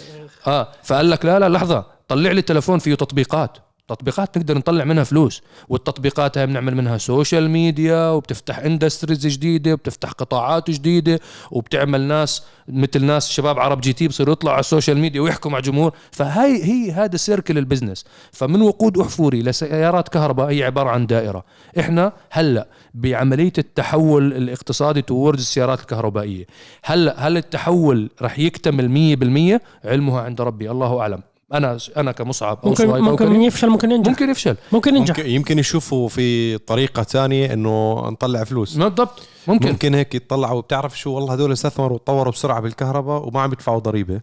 [0.47, 3.59] آه فقال لك لا لا لحظة طلع لي تلفون فيه تطبيقات.
[3.95, 10.11] تطبيقات نقدر نطلع منها فلوس والتطبيقات هاي بنعمل منها social media وبتفتح industries جديدة وبتفتح
[10.11, 11.21] قطاعات جديدة
[11.51, 15.51] وبتعمل ناس مثل ناس شباب عرب جي تي بصيروا يطلعوا على ال social media ويحكوا
[15.51, 15.93] مع جمهور.
[16.11, 21.45] فهي هي هذا circle ال business فمن وقود أحفوري لسيارات كهرباء هي عبارة عن دائرة.
[21.79, 26.47] إحنا هلأ بعملية التحول الاقتصادي توورد السيارات الكهربائية.
[26.85, 31.23] هلأ هل التحول رح يكتمل 100% علمها عند ربي الله أعلم.
[31.53, 34.11] أنا أنا كمصعب أو ممكن صهيب أو ممكن كريم يفشل ممكن ينجح.
[34.11, 34.57] ممكن يفشل.
[34.73, 35.19] ممكن ينجح.
[35.19, 38.77] ممكن يمكن يشوفوا في طريقة ثانية إنه نطلع فلوس.
[38.77, 39.29] بالضبط.
[39.47, 40.61] ممكن, ممكن هيك يطلعوا.
[40.61, 44.21] بتعرف شو؟ والله هدول استثمروا وتطوروا بسرعة بالكهرباء وما عم يدفعوا ضريبة.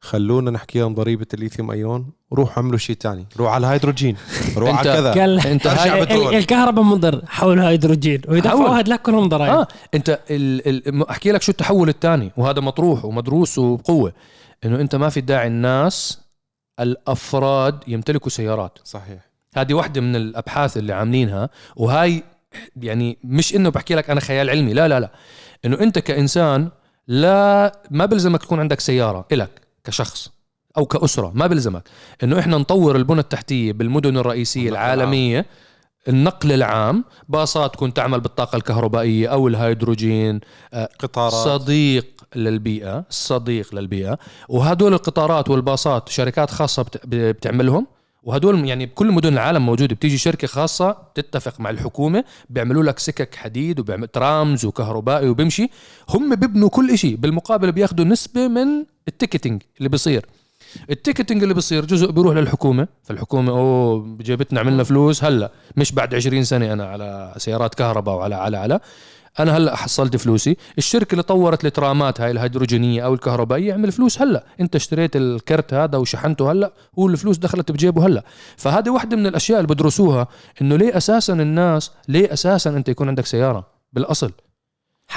[0.00, 2.06] خلونا نحكي لهم ضريبة الليثيوم أيون.
[2.32, 4.16] روحوا عملوا شيء ثاني روح على الهيدروجين.
[4.56, 5.52] روح على كذا.
[5.52, 5.66] أنت.
[6.32, 8.80] الكهرباء مضر حول هيدروجين ويدفعوا.
[8.80, 9.52] هدلاك كلهم ضرائب.
[9.52, 9.66] آه.
[9.94, 12.32] أنت ال ال أحكي لك شو التحول الثاني.
[12.36, 14.12] وهذا مطروح ومدروس وبقوة.
[14.64, 16.23] إنه أنت ما في داعي الناس
[16.80, 18.78] الأفراد يمتلكوا سيارات.
[18.84, 19.18] صحيح.
[19.56, 22.22] هذه واحدة من الأبحاث اللي عاملينها وهاي
[22.76, 25.10] يعني مش إنه بحكي لك أنا خيال علمي لا لا لا.
[25.64, 26.68] إنه أنت كإنسان
[27.08, 30.30] لا ما بلزمك تكون عندك سيارة إلك كشخص
[30.76, 31.88] أو كأسرة ما بلزمك.
[32.22, 35.46] إنه إحنا نطور البنى التحتية بالمدن الرئيسية العالمية
[36.08, 40.40] النقل العام باصات تكون تعمل بالطاقة الكهربائية أو الهيدروجين
[40.98, 41.32] قطارات.
[41.32, 44.18] صديق للبيئة صديق للبيئة.
[44.48, 47.86] وهدول القطارات والباصات شركات خاصة بت- بتعملهم.
[48.22, 53.34] وهدول يعني بكل مدن العالم موجودة بتيجي شركة خاصة تتفق مع الحكومة بيعملوا لك سكك
[53.34, 55.70] حديد وبيعمل trams وكهربائي وبمشي
[56.08, 58.66] هم بيبنوا كل شيء بالمقابل بياخذوا نسبة من
[59.08, 60.26] ال ticketing اللي بيصير.
[60.90, 62.88] ال ticketing اللي بيصير جزء بيروح للحكومة.
[63.02, 65.50] فالحكومة أوه جابتنا عملنا فلوس هلأ.
[65.76, 68.80] مش بعد 20 سنة أنا على سيارات كهرباء وعلى على على.
[69.40, 70.56] أنا هلأ حصلت فلوسي.
[70.78, 74.44] الشركة اللي طورت الترامات هاي الهيدروجينية أو الكهربائية عمل فلوس هلأ.
[74.60, 78.24] أنت اشتريت الكرت هذا وشحنته هلأ هو الفلوس دخلت بجيبه هلأ.
[78.56, 80.28] فهذه واحدة من الأشياء اللي بدرسوها
[80.62, 84.32] إنه ليه أساسا الناس ليه أساسا أنت يكون عندك سيارة؟ بالأصل.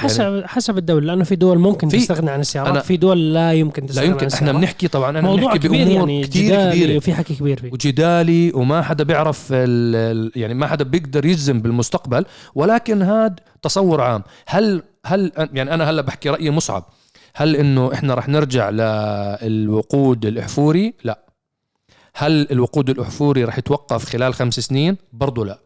[0.02, 3.82] حسب حسب الدولة لأنه في دول ممكن في- تستغنى عن السيارات في دول لا يمكن
[3.82, 4.56] لا تستغنى يمكن عن إحنا السيارات.
[4.60, 6.96] بنحكي طبعا أنا موضوع بنحكي كبير بأمور يعني كثير كبيرة.
[6.96, 7.72] وفي حكي كبير فيه.
[7.72, 9.50] وجدالي وما حدا بيعرف
[10.36, 12.24] يعني ما حدا بيقدر يجزم بالمستقبل
[12.54, 14.22] ولكن هاد تصور عام.
[14.46, 16.84] هل هل يعني أنا هلا بحكي رأيي مصعب.
[17.34, 21.24] هل إنه إحنا رح نرجع للوقود الأحفوري؟ لا.
[22.14, 25.58] هل الوقود الأحفوري رح يتوقف خلال خمس سنين؟ برضو لا.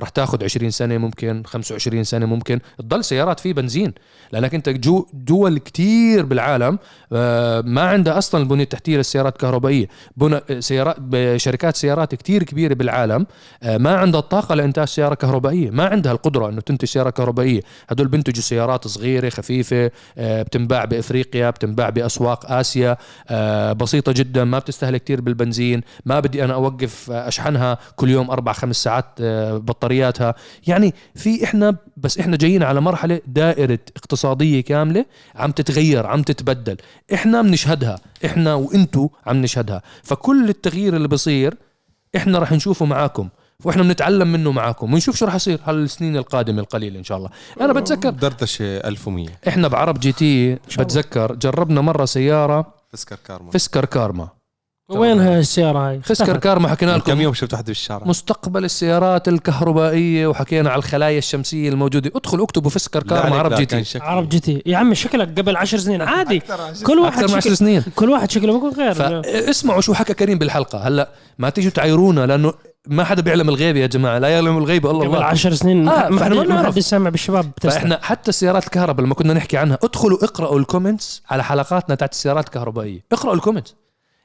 [0.00, 2.60] رح تاخذ 20 سنة ممكن 25 سنة ممكن.
[2.78, 3.94] تضل سيارات فيه بنزين.
[4.32, 6.78] لأنك أنت جو دول كتير بالعالم
[7.12, 9.88] آه، ما عندها أصلا البنية التحتية للسيارات الكهربائية.
[10.16, 10.96] بنى سيارات
[11.36, 13.26] شركات سيارات كتير كبيرة بالعالم
[13.62, 15.70] آه، ما عندها الطاقة لإنتاج سيارة كهربائية.
[15.70, 17.60] ما عندها القدرة إنه تنتج سيارة كهربائية.
[17.88, 22.96] هدول بينتجوا سيارات صغيرة خفيفة آه، بتنباع بإفريقيا بتنباع بأسواق آسيا
[23.28, 25.82] آه، بسيطة جدا ما بتستهلك كتير بالبنزين.
[26.04, 29.56] ما بدي أنا أوقف آه، أشحنها كل يوم أربع خمس ساعات آه،
[29.86, 30.34] بطارياتها.
[30.66, 36.76] يعني في إحنا بس إحنا جايين على مرحلة دائرة اقتصادية كاملة عم تتغير عم تتبدل.
[37.14, 39.82] إحنا بنشهدها إحنا وإنتو عم نشهدها.
[40.02, 41.54] فكل التغيير اللي بصير
[42.16, 43.28] إحنا رح نشوفه معاكم
[43.64, 47.30] وإحنا بنتعلم منه معاكم ونشوف شو رح يصير هالسنين القادمة القليلة إن شاء الله.
[47.60, 50.54] أنا بتذكر دردشة 1100 إحنا بعرب GT.
[50.54, 53.50] بتذكر جربنا مرة سيارة Fisker Karma.
[53.50, 54.28] Fisker Karma.
[54.96, 56.42] وينها السياره هاي؟ Fisker اختفت.
[56.42, 61.18] كارما حكينا من كم لكم يوم شفت واحد بالشارع مستقبل السيارات الكهربائية وحكينا على الخلايا
[61.18, 62.10] الشمسية الموجودة.
[62.16, 63.98] ادخلوا اكتبوا Fisker Karma عرب GT.
[64.00, 64.62] عرب GT.
[64.66, 66.42] يا عمي شكلك قبل عشر سنين عادي.
[66.86, 67.82] كل واحد أكثر من 10 شكل سنين.
[67.96, 69.22] كل واحد شكله بيكون غير.
[69.22, 70.78] فاسمعوا شو حكى كريم بالحلقة.
[70.78, 72.52] هلا ما تيجوا تعايرونا لأنه
[72.86, 74.18] ما حدا بيعلم الغيب يا جماعة.
[74.18, 75.24] لا يعلم الغيب إلا قبل الله.
[75.24, 77.50] عشر سنين آه، ما فإحنا ما حد- ما بالشباب.
[77.62, 82.12] فإحنا حتى السيارات الكهرباء لما كنا نحكي عنها ادخلوا اقرأوا ال comments على حلقاتنا تاعت
[82.12, 83.04] السيارات الكهربائية.
[83.12, 83.74] اقرأوا ال comments.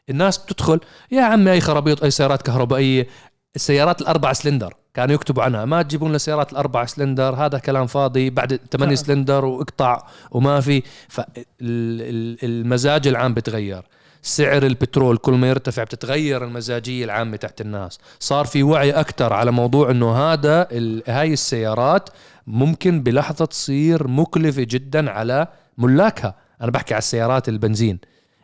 [0.09, 0.79] الناس بتدخل
[1.11, 3.07] يا عمي أي خرابيط أي سيارات كهربائية؟
[3.55, 8.29] السيارات الأربع سلندر كانوا يكتبوا عنها ما تجيبوا لنا سيارات الأربع سلندر هذا كلام فاضي
[8.29, 8.95] بعد 8 فعلا.
[8.95, 10.83] سلندر وإقطع وما في.
[11.09, 13.83] فالمزاج العام بتغير
[14.21, 17.99] سعر البترول كل ما يرتفع بتتغير المزاجية العامة تاعت الناس.
[18.19, 20.67] صار في وعي أكثر على موضوع إنه هذا
[21.07, 22.09] هاي السيارات
[22.47, 25.47] ممكن بلحظة تصير مكلفة جدا على
[25.77, 26.35] ملاكها.
[26.61, 27.99] أنا بحكي على السيارات البنزين.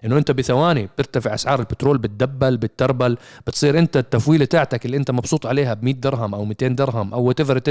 [0.06, 3.18] إنه أنت بثواني بترتفع أسعار البترول بتدبل بتربل
[3.48, 7.24] بتصير أنت التفويلة تاعتك اللي أنت مبسوط عليها ب 100 درهم أو 200 درهم أو
[7.24, 7.62] whatever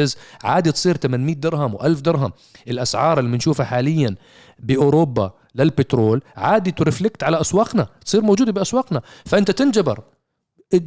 [0.45, 2.33] عادي تصير 800 درهم و1000 درهم.
[2.69, 4.15] الأسعار اللي بنشوفها حاليا
[4.59, 9.03] بأوروبا للبترول عادي ت reflect على أسواقنا تصير موجودة بأسواقنا.
[9.25, 10.01] فأنت تنجبر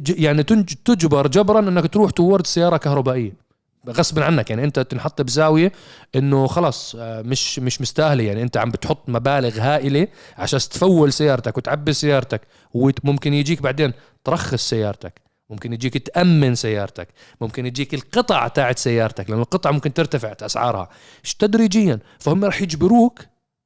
[0.08, 0.42] يعني
[0.84, 3.49] تجبر جبرا إنك تروح تورد سيارة كهربائية.
[3.88, 4.50] غصب عنك.
[4.50, 5.72] يعني انت تنحط بزاوية
[6.16, 8.24] انه خلص آه، مش مش مستاهلة.
[8.24, 10.08] يعني انت عم بتحط مبالغ هائلة
[10.38, 12.40] عشان تفول سيارتك وتعبي سيارتك
[12.74, 13.92] وممكن يجيك بعدين
[14.24, 15.20] ترخص سيارتك.
[15.50, 17.08] ممكن يجيك تأمن سيارتك.
[17.40, 20.88] ممكن يجيك القطع تاعت سيارتك لأن القطع ممكن ترتفع أسعارها.
[21.22, 21.98] ش- تدريجيا.
[22.18, 23.20] فهم رح يجبروك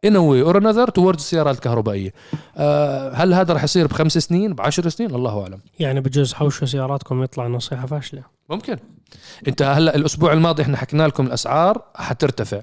[0.07, 2.13] a way or another towards السيارات الكهربائية.
[2.57, 5.61] آه هل هذا رح يصير بخمس سنين بعشر سنين؟ الله أعلم.
[5.81, 8.23] يعني بجوز حوشوا سياراتكم يطلع نصيحة فاشلة.
[8.51, 8.79] ممكن.
[9.49, 12.61] انت هلا الأسبوع الماضي إحنا حكينا لكم الاسعار حترتفع.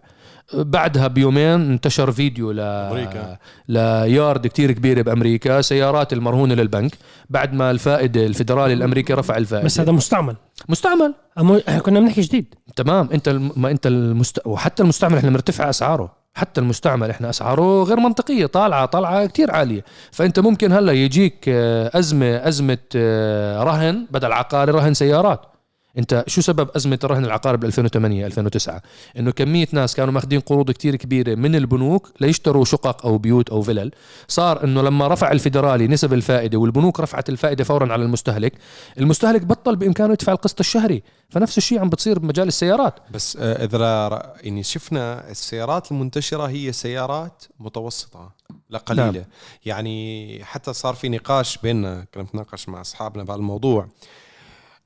[0.53, 3.37] بعدها بيومين انتشر فيديو ل أمريكا.
[3.67, 6.91] ليارد كتير كبيره بأمريكا سيارات المرهونة للبنك.
[7.29, 9.65] بعد ما الفائدة الفدرالي الأمريكي رفع الفائدة.
[9.65, 10.35] بس هذا مستعمل.
[10.69, 11.13] مستعمل.
[11.37, 11.61] أمو...
[11.67, 12.55] إحنا كنا بنحكي جديد.
[12.75, 13.09] تمام.
[13.13, 13.51] انت الم...
[13.55, 14.39] ما انت المست...
[14.45, 16.21] وحتى المستعمل إحنا مرتفع أسعاره.
[16.33, 19.85] حتى المستعمل إحنا أسعاره غير منطقية طالعه طالعة كتير عالية.
[20.11, 25.50] فأنت ممكن هلا يجيك آه، ازمه أزمة آه، رهن بدل عقاري رهن سيارات.
[25.97, 28.81] انت شو سبب أزمة الرهن العقاري بال 2008 2009
[29.17, 33.61] إنه كمية ناس كانوا ماخذين قروض كتير كبيرة من البنوك ليشتروا شقق أو بيوت أو
[33.61, 33.91] فلل.
[34.27, 38.53] صار إنه لما رفع الفيدرالي نسب الفائدة والبنوك رفعت الفائدة فورا على المستهلك
[38.97, 41.03] المستهلك بطل بإمكانه يدفع القسط الشهري.
[41.29, 42.99] فنفس الشيء عم بتصير بمجال السيارات.
[43.11, 48.31] بس آه، إذا يعني شفنا السيارات المنتشرة هي سيارات متوسطة
[48.69, 49.23] لا قليله نعم.
[49.65, 53.83] يعني حتى صار في نقاش بيننا كنا نتناقش مع أصحابنا بهالموضوع.
[53.83, 53.87] آه،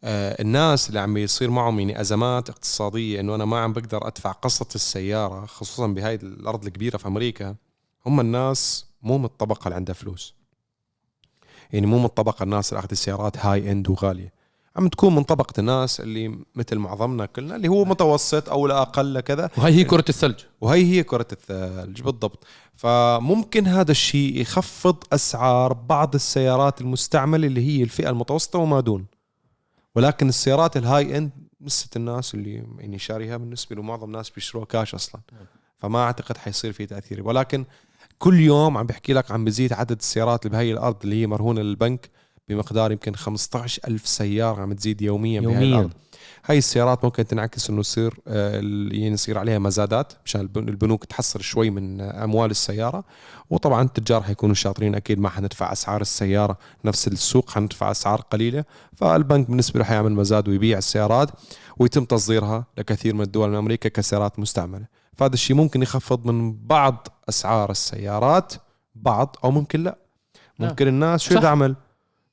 [0.08, 4.76] الناس اللي عم يصير معهم يعني أزمات اقتصادية إنه أنا ما عم بقدر أدفع قسط
[4.76, 7.56] السيارة خصوصا بهاي الأرض الكبيرة في أمريكا
[8.06, 10.34] هم الناس مو من الطبقة اللي عندها فلوس.
[11.74, 14.34] يعني مو من الطبقة الناس اللي أخذت السيارات هاي اند وغالية.
[14.76, 19.20] عم تكون من طبقة الناس اللي مثل معظمنا كلنا اللي هو متوسط أو لا أقل
[19.20, 19.50] كذا.
[19.58, 20.40] وهي هي كرة الثلج.
[20.62, 22.44] وهي هي كرة الثلج بالضبط.
[22.76, 29.06] فممكن هذا الشيء يخفض أسعار بعض السيارات المستعملة اللي هي الفئة المتوسطة وما دون.
[29.96, 31.32] ولكن السيارات الهاي إند
[31.62, 35.22] لسه الناس اللي يعني شاريها بالنسبة لمعظم الناس بيشتروها كاش أصلا.
[35.78, 37.28] فما أعتقد حيصير في تأثير.
[37.28, 37.66] ولكن
[38.20, 41.62] كل يوم عم بحكي لك عم بزيد عدد السيارات اللي بهي الأرض اللي هي مرهونة
[41.62, 42.10] للبنك
[42.50, 45.68] بمقدار يمكن 15 ألف سيارة عم تزيد يوميا, بهي يوميا.
[45.68, 45.92] الأرض.
[46.48, 48.52] هاي السيارات ممكن تنعكس إنه يصير آه،
[48.92, 53.04] يعني يصير عليها مزادات مشان البن- البنوك تحصل شوي من آه، أموال السيارة.
[53.50, 58.64] وطبعا التجار حيكونوا شاطرين أكيد ما حندفع أسعار السيارة نفس السوق حندفع أسعار قليلة.
[58.96, 61.30] فالبنك بالنسبة له حيعمل مزاد ويبيع السيارات
[61.78, 64.86] ويتم تصديرها لكثير من الدول من أمريكا كسيارات مستعملة.
[65.18, 68.54] فهذا الشيء ممكن يخفض من بعض أسعار السيارات
[68.96, 69.98] بعض أو ممكن لا.
[70.60, 71.40] ممكن الناس شو.
[71.40, 71.76] تعمل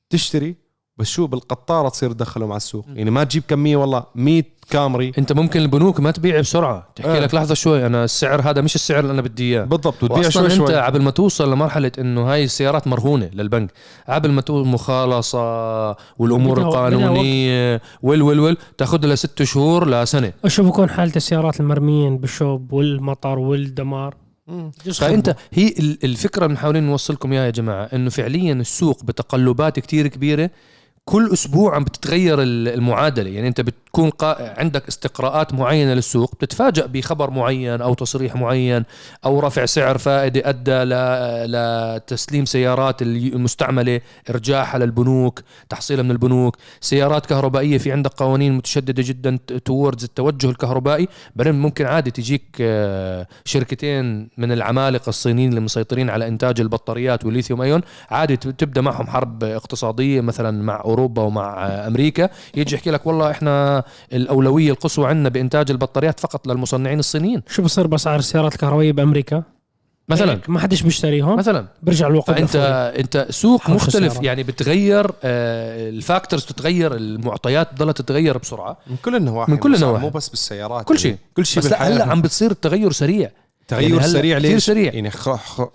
[0.09, 0.55] تشتري
[0.97, 2.85] بس شو بالقطارة تصير تدخلهم على السوق.
[2.95, 5.11] يعني ما تجيب كمية والله 100 كامري.
[5.17, 6.87] أنت ممكن البنوك ما تبيع بسرعة.
[6.95, 7.19] تحكي آه.
[7.19, 9.63] لك لحظة شوي أنا السعر هذا مش السعر اللي أنا بدي إياه.
[9.63, 10.81] بالضبط وتبيع واصلا شوي أنت شوي.
[10.81, 13.71] قبل ما توصل لمرحلة إنه هاي السيارات مرهونة للبنك.
[14.09, 20.63] قبل ما تقول مخالصة والأمور القانونية وال وال وال تاخذ لها ست شهور لسنه شو
[20.63, 24.15] بكون حالة السيارات المرميين بالشوب والمطر والدمار.
[24.93, 30.07] فانت هي ال- الفكرة اللي محاولين نوصلكم إياها يا جماعة إنه فعليا السوق بتقلبات كتير
[30.07, 30.49] كبيرة
[31.05, 33.29] كل أسبوع عم بتتغير ال- المعادلة.
[33.29, 34.59] يعني أنت بتكون قا...
[34.59, 38.83] عندك استقراءات معينة للسوق بتتفاجئ بخبر معين أو تصريح معين
[39.25, 40.93] أو رفع سعر فائدة أدى ل...
[41.51, 47.77] لتسليم سيارات ال- المستعملة ارجاعها للبنوك تحصيلها من البنوك سيارات كهربائية.
[47.77, 51.07] في عندك قوانين متشددة جدا توردز التوجه الكهربائي.
[51.35, 57.61] بعدين ممكن عادي تجيك آه، شركتين من العمالقة الصينيين اللي مسيطرين على إنتاج البطاريات والليثيوم
[57.61, 57.81] أيون.
[58.11, 62.29] عادي تب- تبدأ معهم حرب اقتصادية مثلا مع أوروبا ومع أمريكا.
[62.55, 63.83] يجي يحكي لك والله إحنا
[64.13, 67.41] الأولوية القصوى عندنا بإنتاج البطاريات فقط للمصنعين الصينيين.
[67.49, 69.43] شو بصير بأسعار السيارات الكهربائية بأمريكا؟
[70.09, 70.33] مثلا.
[70.33, 71.35] هيك ما حدش بيشتريهم.
[71.35, 71.65] مثلا.
[71.83, 72.99] برجع الوقت فأنت لفوري.
[72.99, 74.25] أنت سوق مختلف السيارة.
[74.25, 78.77] يعني بتغير آه، الفاكتورز تتغير المعطيات ضلت تتغير بسرعة.
[78.87, 80.03] من كل النواحي من كل النواحي.
[80.03, 81.01] مو بس بالسيارات كل يعني.
[81.01, 81.17] شيء.
[81.37, 83.31] كل شيء بس هلا عم بتصير التغير سريع.
[83.67, 84.93] تغير يعني سريع ليش؟ سريع.
[84.93, 85.11] يعني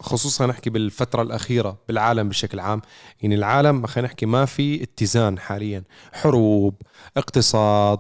[0.01, 2.82] خصوصا نحكي بالفترة الأخيرة بالعالم بشكل عام.
[3.22, 5.82] يعني العالم خلينا نحكي ما في اتزان حاليا.
[6.12, 6.74] حروب
[7.16, 7.99] اقتصاد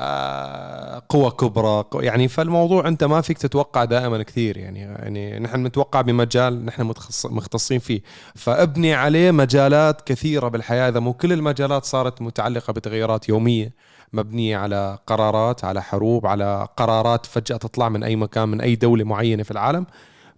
[0.00, 4.56] آه، قوى كبرى يعني فالموضوع أنت ما فيك تتوقع دائما كثير.
[4.56, 6.92] يعني يعني نحن متوقع بمجال نحن
[7.24, 8.00] مختصين فيه.
[8.34, 10.88] فأبني عليه مجالات كثيرة بالحياة.
[10.88, 13.72] إذا مو كل المجالات صارت متعلقة بتغيرات يومية
[14.12, 19.04] مبنية على قرارات على حروب على قرارات فجأة تطلع من أي مكان من أي دولة
[19.04, 19.86] معينة في العالم.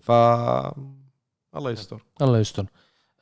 [0.00, 2.04] ف الله يستر.
[2.22, 2.66] الله يستر.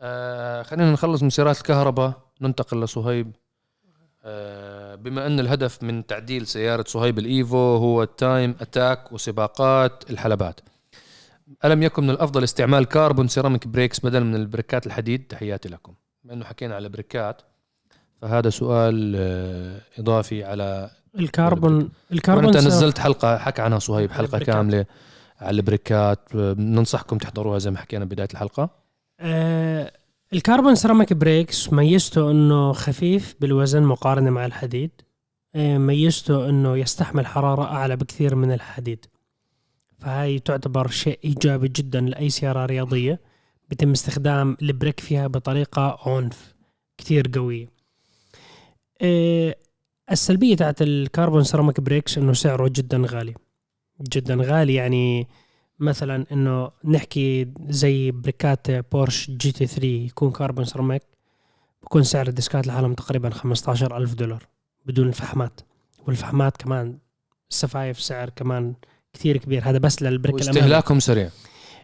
[0.00, 3.36] آه خلينا نخلص من سيارات الكهرباء ننتقل لصهيب.
[4.24, 10.60] آه بما أن الهدف من تعديل سيارة صهيب الإيفو هو ال time attack وسباقات الحلبات.
[11.64, 15.94] ألم يكن من الأفضل استعمال carbon ceramic brakes بدل من البريكات الحديد؟ تحياتي لكم.
[16.24, 17.42] بما أنه حكينا على بريكات
[18.22, 24.54] فهذا سؤال آه إضافي على الكربون الكربون أنت نزلت حلقة حكى عنها صهيب حلقة البريكات.
[24.54, 24.86] كاملة
[25.40, 26.20] على البريكات.
[26.34, 28.70] آه، ننصحكم تحضروها زي ما حكينا بداية الحلقة.
[29.20, 29.92] آه
[30.32, 34.90] ال carbon ceramic brakes ميزته إنه خفيف بالوزن مقارنة مع الحديد.
[35.54, 39.06] آه ميزته إنه يستحمل حرارة أعلى بكثير من الحديد.
[39.98, 43.20] فهاي تعتبر شيء إيجابي جدا لأي سيارة رياضية.
[43.68, 46.54] بيتم استخدام ال brake فيها بطريقة عنف
[46.98, 47.77] كثير قوية.
[50.12, 53.34] السلبية تاعت ال carbon ceramic brakes إنه سعره جدا غالي.
[54.00, 55.28] جدا غالي يعني
[55.78, 61.02] مثلا إنه نحكي زي بريكات بورش GT 3 يكون carbon ceramic
[61.82, 64.48] بكون سعر الديسكات لحالهم تقريبا 15 ألف دولار
[64.86, 65.60] بدون الفحمات
[66.06, 66.98] والفحمات كمان
[67.50, 68.74] السفايف سعر كمان
[69.12, 69.62] كثير كبير.
[69.64, 71.30] هذا بس لل brake واستهلاكهم سريع.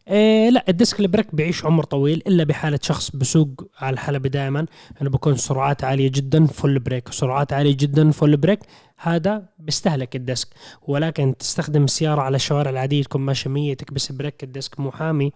[0.09, 3.49] إيه لا ال disc ال brake بيعيش عمر طويل إلا بحالة شخص بسوق
[3.79, 4.67] على الحلبة دائما.
[5.03, 8.61] انه بكون سرعات عالية جدا full brake سرعات عالية جدا full brake
[8.97, 10.49] هذا بيستهلك ال disc.
[10.83, 15.33] ولكن تستخدم السياره على الشوارع العادية تكون ماشية 100 تكبس brake ال disc محامي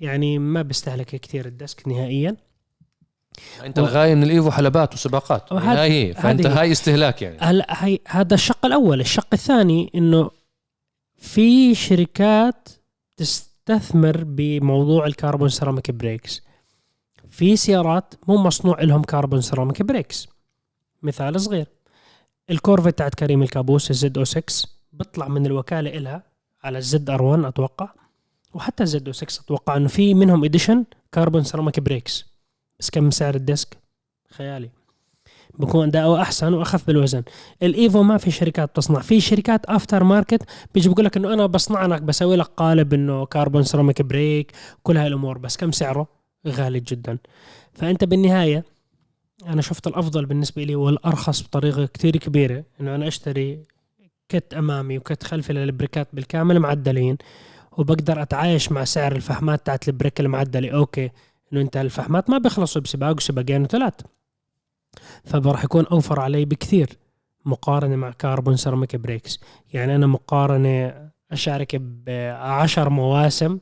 [0.00, 2.36] يعني ما بيستهلك كثير ال disc نهائيا.
[3.64, 5.52] أنت و- الغاية من الإيفو حلبات وسباقات.
[5.52, 6.52] يعني هاي هي فأنت هي.
[6.52, 7.36] هاي استهلاك يعني.
[7.40, 9.00] هلا هي هذا الشق الأول.
[9.00, 10.30] الشق الثاني إنه
[11.16, 12.68] في شركات
[13.66, 16.42] تستثمر بموضوع ال carbon ceramic brakes.
[17.28, 20.28] في سيارات مو مصنوع لهم carbon ceramic brakes.
[21.02, 21.66] مثال صغير.
[22.50, 26.22] الكورفت تاعت كريم الكابوس ال Z O 6 بيطلع من الوكالة إلها
[26.64, 27.88] على ال ZR 1 أتوقع.
[28.54, 30.84] وحتى ال Z O 6 أتوقع إنه في منهم edition
[31.14, 32.24] carbon ceramic brakes.
[32.78, 33.78] بس كم سعر ال disc؟
[34.30, 34.70] خيالي.
[35.58, 37.22] بكون اداؤه احسن واخف بالوزن.
[37.62, 39.00] الايفو ما في شركات تصنع.
[39.00, 40.42] في شركات aftermarket
[40.74, 44.52] بيجي بقول لك إنه أنا بصنع لك بسوي لك قالب إنه carbon ceramic brake
[44.82, 46.06] كل هاي الأمور بس كم سعره؟
[46.48, 47.18] غالي جدا.
[47.72, 48.64] فأنت بالنهاية
[49.46, 53.58] أنا شفت الأفضل بالنسبة لي والأرخص بطريقة كتير كبيرة إنه أنا أشتري
[54.28, 57.18] kit أمامي و kit خلفي للبريكات بالكامل معدلين
[57.72, 61.10] وبقدر أتعايش مع سعر الفحمات تاعت ال brake المعدله okay
[61.52, 63.94] إنه أنت الفحمات ما بيخلصوا بسباق وسباقين وثلاث.
[65.24, 66.88] فراح يكون أوفر علي بكثير
[67.44, 69.40] مقارنة مع carbon ceramic brakes.
[69.72, 73.58] يعني أنا مقارنة أشارك بعشر مواسم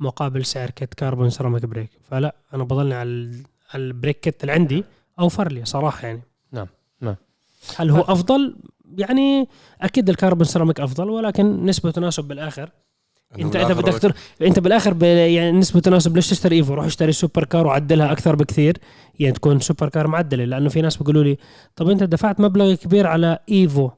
[0.00, 1.90] مقابل سعر kit carbon ceramic brake.
[2.02, 3.42] فلا أنا بضلني على ال-
[3.74, 4.84] على ال brake kit اللي عندي
[5.20, 6.22] أوفر لي صراحة يعني.
[6.52, 6.66] نعم،
[7.00, 7.16] نعم.
[7.76, 8.56] هل هو أفضل؟
[8.98, 9.48] يعني
[9.80, 12.70] أكيد ال carbon ceramic أفضل ولكن نسبة تناسب بالآخر.
[13.40, 14.14] أنت اذا بدك تر...
[14.42, 15.02] أنت بالآخر ب...
[15.02, 16.16] يعني نسبة تناسب.
[16.16, 18.78] ليش تشتري إيفو؟ روح اشتري super car وعدلها أكثر بكثير.
[19.20, 21.38] يعني تكون super car معدلة لأنه في ناس بيقولوا لي
[21.76, 23.90] طب أنت دفعت مبلغ كبير على إيفو.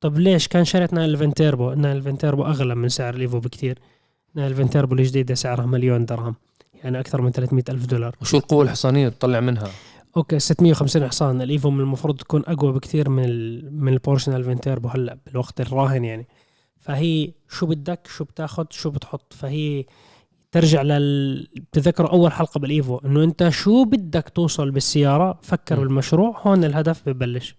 [0.00, 3.78] طب ليش كان شريت nine eleven turbo؟ nine eleven turbo أغلى من سعر الإيفو بكثير.
[4.34, 6.34] nine eleven turbo الجديدة سعرها مليون درهم
[6.84, 8.16] يعني أكثر من 300 ألف دولار.
[8.20, 9.68] وشو القوة الحصانية اللي تطلع منها؟
[10.16, 11.42] okay 650 حصان.
[11.42, 13.68] الإيفو من المفروض تكون أقوى بكثير من ال...
[13.84, 16.26] من البورش nine eleven turbo هلأ بالوقت الراهن يعني.
[16.82, 19.32] فهي شو بدك شو بتاخذ شو بتحط.
[19.32, 19.84] فهي
[20.52, 25.80] ترجع لل بتذكروا أول حلقة بالإيفو إنه أنت شو بدك توصل بالسيارة فكر م.
[25.80, 27.54] بالمشروع هون الهدف ببلش.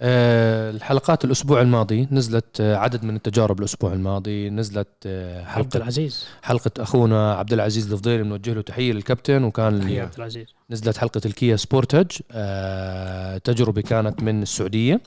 [0.00, 5.76] آه الحلقات الأسبوع الماضي نزلت آه عدد من التجارب الأسبوع الماضي نزلت آه عبد حلقه
[5.76, 6.26] العزيز.
[6.42, 10.46] حلقة أخونا عبد العزيز الفضيلي بنوجه له تحية للكابتن وكان تحية ال- عبد العزيز.
[10.70, 15.00] نزلت حلقة الكيا سبورتج آه تجربة كانت من السعودية.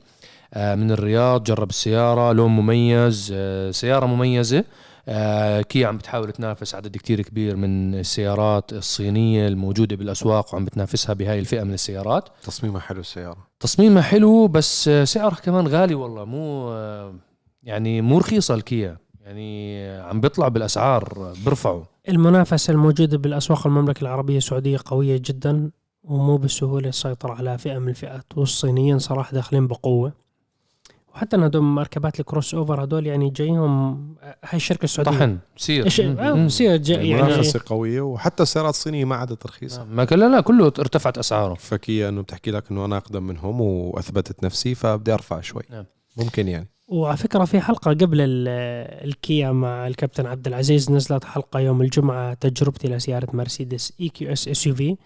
[0.56, 4.64] من الرياض جرب السيارة لون مميز آه سيارة مميزة.
[5.08, 11.14] آه كيا عم بتحاول تنافس عدد كتير كبير من السيارات الصينية الموجودة بالأسواق وعم بتنافسها
[11.14, 12.28] بهاي الفئة من السيارات.
[12.42, 13.46] تصميمها حلو السيارة.
[13.60, 17.14] تصميمها حلو بس آه، سعرها كمان غالي والله مو آه،
[17.62, 18.96] يعني مو رخيصة الكيا.
[19.20, 25.70] يعني آه، عم بيطلع بالأسعار آه، بيرفعوا المنافسة الموجودة بالأسواق المملكة العربية السعودية قوية جدا
[26.04, 30.19] ومو بالسهولة السيطرة على فئة من الفئات والصينيين صراحة داخلين بقوة.
[31.14, 35.10] وحتى إن هدول مركبات الكروس أوفر هدول يعني جايهم هاي الشركة السعودية.
[35.10, 35.90] طحن سير.
[35.90, 36.18] إيش- مم.
[36.18, 36.46] آه، مم.
[36.46, 39.84] بصير جا- يعني المنافسه قوية وحتى السيارات الصينية ما عادت رخيصة.
[39.84, 41.54] ما لا لا كله ارتفعت أسعاره.
[41.54, 45.62] فكيا إنه بتحكي لك إنه أنا أقدم منهم وأثبتت نفسي فبدي أرفع شوي.
[45.70, 45.84] نعم.
[46.16, 46.68] ممكن يعني.
[46.88, 48.48] وعلى فكرة في حلقة قبل ال-
[49.08, 54.48] الكيا مع الكابتن عبد العزيز نزلت حلقة يوم الجمعة تجربتي لسيارة مرسيدس اي كيو اس
[54.48, 54.96] اس يو في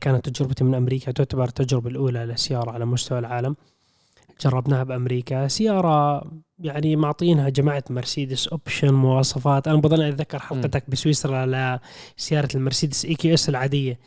[0.00, 3.56] كانت تجربتي من أمريكا تعتبر التجربه الأولى لسيارة على مستوى العالم.
[4.40, 5.48] جربناها بأمريكا.
[5.48, 6.24] سيارة
[6.58, 9.68] يعني معطينها جماعة مرسيدس option مواصفات.
[9.68, 11.46] أنا بضل أتذكر حلقتك بسويسرا
[12.18, 14.00] لسيارة المرسيدس EQS العادية.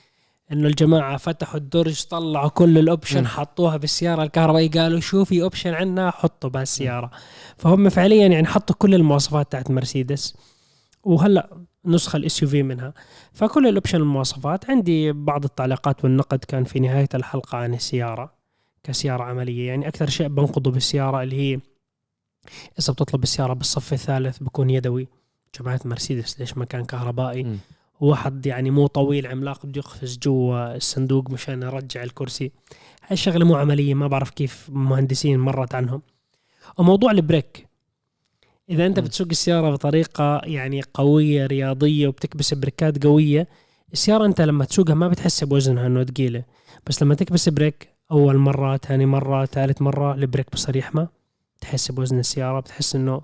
[0.51, 3.27] إنه الجماعة فتحوا الدرج طلعوا كل ال option.
[3.27, 7.11] حطوها بالسياره الكهربائيه قالوا شوفي option عندنا حطوا بهالسياره
[7.57, 10.35] فهم فعليا يعني حطوا كل المواصفات تاعت مرسيدس.
[11.03, 11.49] وهلأ
[11.85, 12.93] نسخة ال SUV منها.
[13.33, 14.69] فكل ال option المواصفات.
[14.69, 18.36] عندي بعض التعليقات والنقد كان في نهاية الحلقة عن السيارة.
[18.87, 19.67] كسيارة عملية.
[19.67, 21.59] يعني أكثر شيء بنقضه بالسيارة اللي هي
[22.79, 25.07] إذا بتطلب السيارة بالصف الثالث بكون يدوي
[25.59, 27.43] جماعة مرسيدس ليش ما كان كهربائي.
[27.43, 27.57] مم.
[27.99, 32.51] واحد يعني مو طويل عملاق بده يقفز جوا الصندوق مشان يرجع الكرسي.
[33.03, 36.01] هاي الشغلة مو عملية ما بعرف كيف مهندسين مرت عنهم.
[36.77, 37.67] وموضوع البريك.
[38.69, 39.03] إذا أنت م.
[39.03, 43.47] بتسوق السيارة بطريقة يعني قوية رياضية وبتكبس بريكات قوية
[43.93, 46.43] السيارة أنت لما تسوقها ما بتحس بوزنها إنه ثقيله
[46.87, 51.07] بس لما تكبس بريك أول مرة ثاني مرة ثالث مرة البريك بصير يحمى
[51.61, 53.21] تحس بوزن السيارة بتحس إنه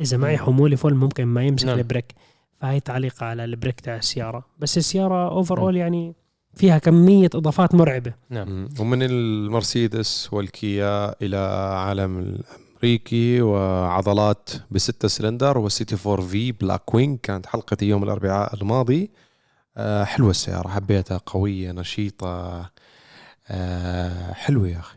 [0.00, 0.38] إذا معي.
[0.38, 1.78] حمولة full ممكن ما يمسك نعم.
[1.78, 2.14] البريك
[2.60, 4.44] فهي تعليق على البريك تاع السيارة.
[4.58, 5.64] بس السيارة over نعم.
[5.64, 6.14] all يعني
[6.54, 8.14] فيها كمية إضافات مرعبة.
[8.30, 8.68] نعم.
[8.80, 11.36] ومن المرسيدس والكيا إلى
[11.86, 17.18] عالم الأمريكي وعضلات بستة سلندر وال CT4-V Blackwing.
[17.22, 19.10] كانت حلقتي يوم الأربعاء الماضي.
[19.76, 20.68] آه، حلوة السيارة.
[20.68, 22.70] حبيتها قوية نشيطة.
[23.48, 24.96] آه، حلوة يا أخي.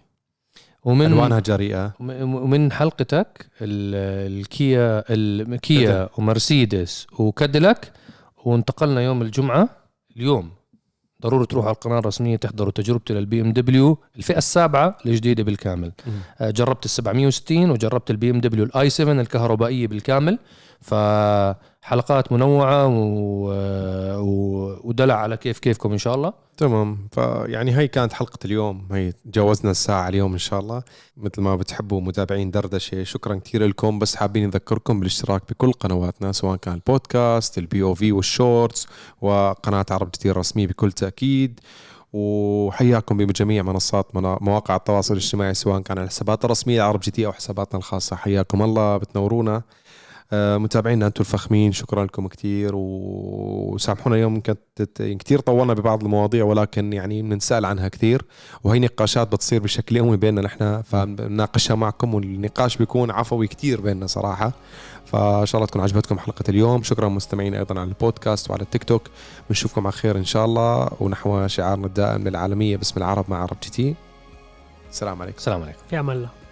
[0.83, 1.93] ومن ألوانها جريئة.
[1.99, 7.91] وم- ومن حلقتك ال- الكيا الكيا ومرسيدس وكاديلاك
[8.45, 9.69] وانتقلنا يوم الجمعة.
[10.17, 10.49] اليوم
[11.21, 15.91] ضروري تروحوا على القناة الرسمية تحضروا تجربتي للبي إم دبليو الفئة السابعة الجديده بالكامل.
[16.39, 20.39] آه، جربت ال 760 وجربت البي إم دبليو ال i7 الكهربائية بالكامل.
[21.85, 23.51] فحلقات منوعة و...
[24.19, 24.79] و...
[24.83, 26.33] ودلع على كيف كيفكم إن شاء الله.
[26.57, 27.07] تمام.
[27.11, 28.87] فيعني هي كانت حلقة اليوم.
[28.91, 30.83] هي جاوزنا الساعة اليوم إن شاء الله.
[31.17, 33.03] مثل ما بتحبوا متابعين دردشة.
[33.03, 33.99] شكرا كثير لكم.
[33.99, 38.87] بس حابين نذكركم بالاشتراك بكل قنواتنا سواء كان البودكاست ال POV وال shorts
[39.21, 41.59] وقناة عرب جي تي الرسمية بكل تأكيد.
[42.13, 47.77] وحياكم بجميع منصات مواقع التواصل الاجتماعي سواء كان الحسابات الرسمية عرب جي تي أو حساباتنا
[47.77, 48.15] الخاصة.
[48.15, 48.97] حياكم الله.
[48.97, 49.61] بتنورونا.
[50.33, 57.21] متابعينا أنتم الفخمين شكرا لكم كثير وسامحونا اليوم كنت كثير طولنا ببعض المواضيع ولكن يعني
[57.21, 58.25] بنسال عنها كثير
[58.63, 64.51] وهي نقاشات بتصير بشكل يومي بيننا نحن فبناقشها معكم والنقاش بيكون عفوي كثير بيننا صراحة.
[65.05, 66.83] فإن شاء الله تكون عجبتكم حلقة اليوم.
[66.83, 69.01] شكرا مستمعين أيضا على البودكاست وعلى التيك توك.
[69.49, 70.89] بنشوفكم على خير إن شاء الله.
[70.99, 73.95] ونحو شعارنا الدائم للعالمية باسم العرب مع عرب جي تي.
[74.91, 75.37] السلام عليكم.
[75.37, 75.79] السلام عليكم.
[75.89, 76.44] في أمان الله.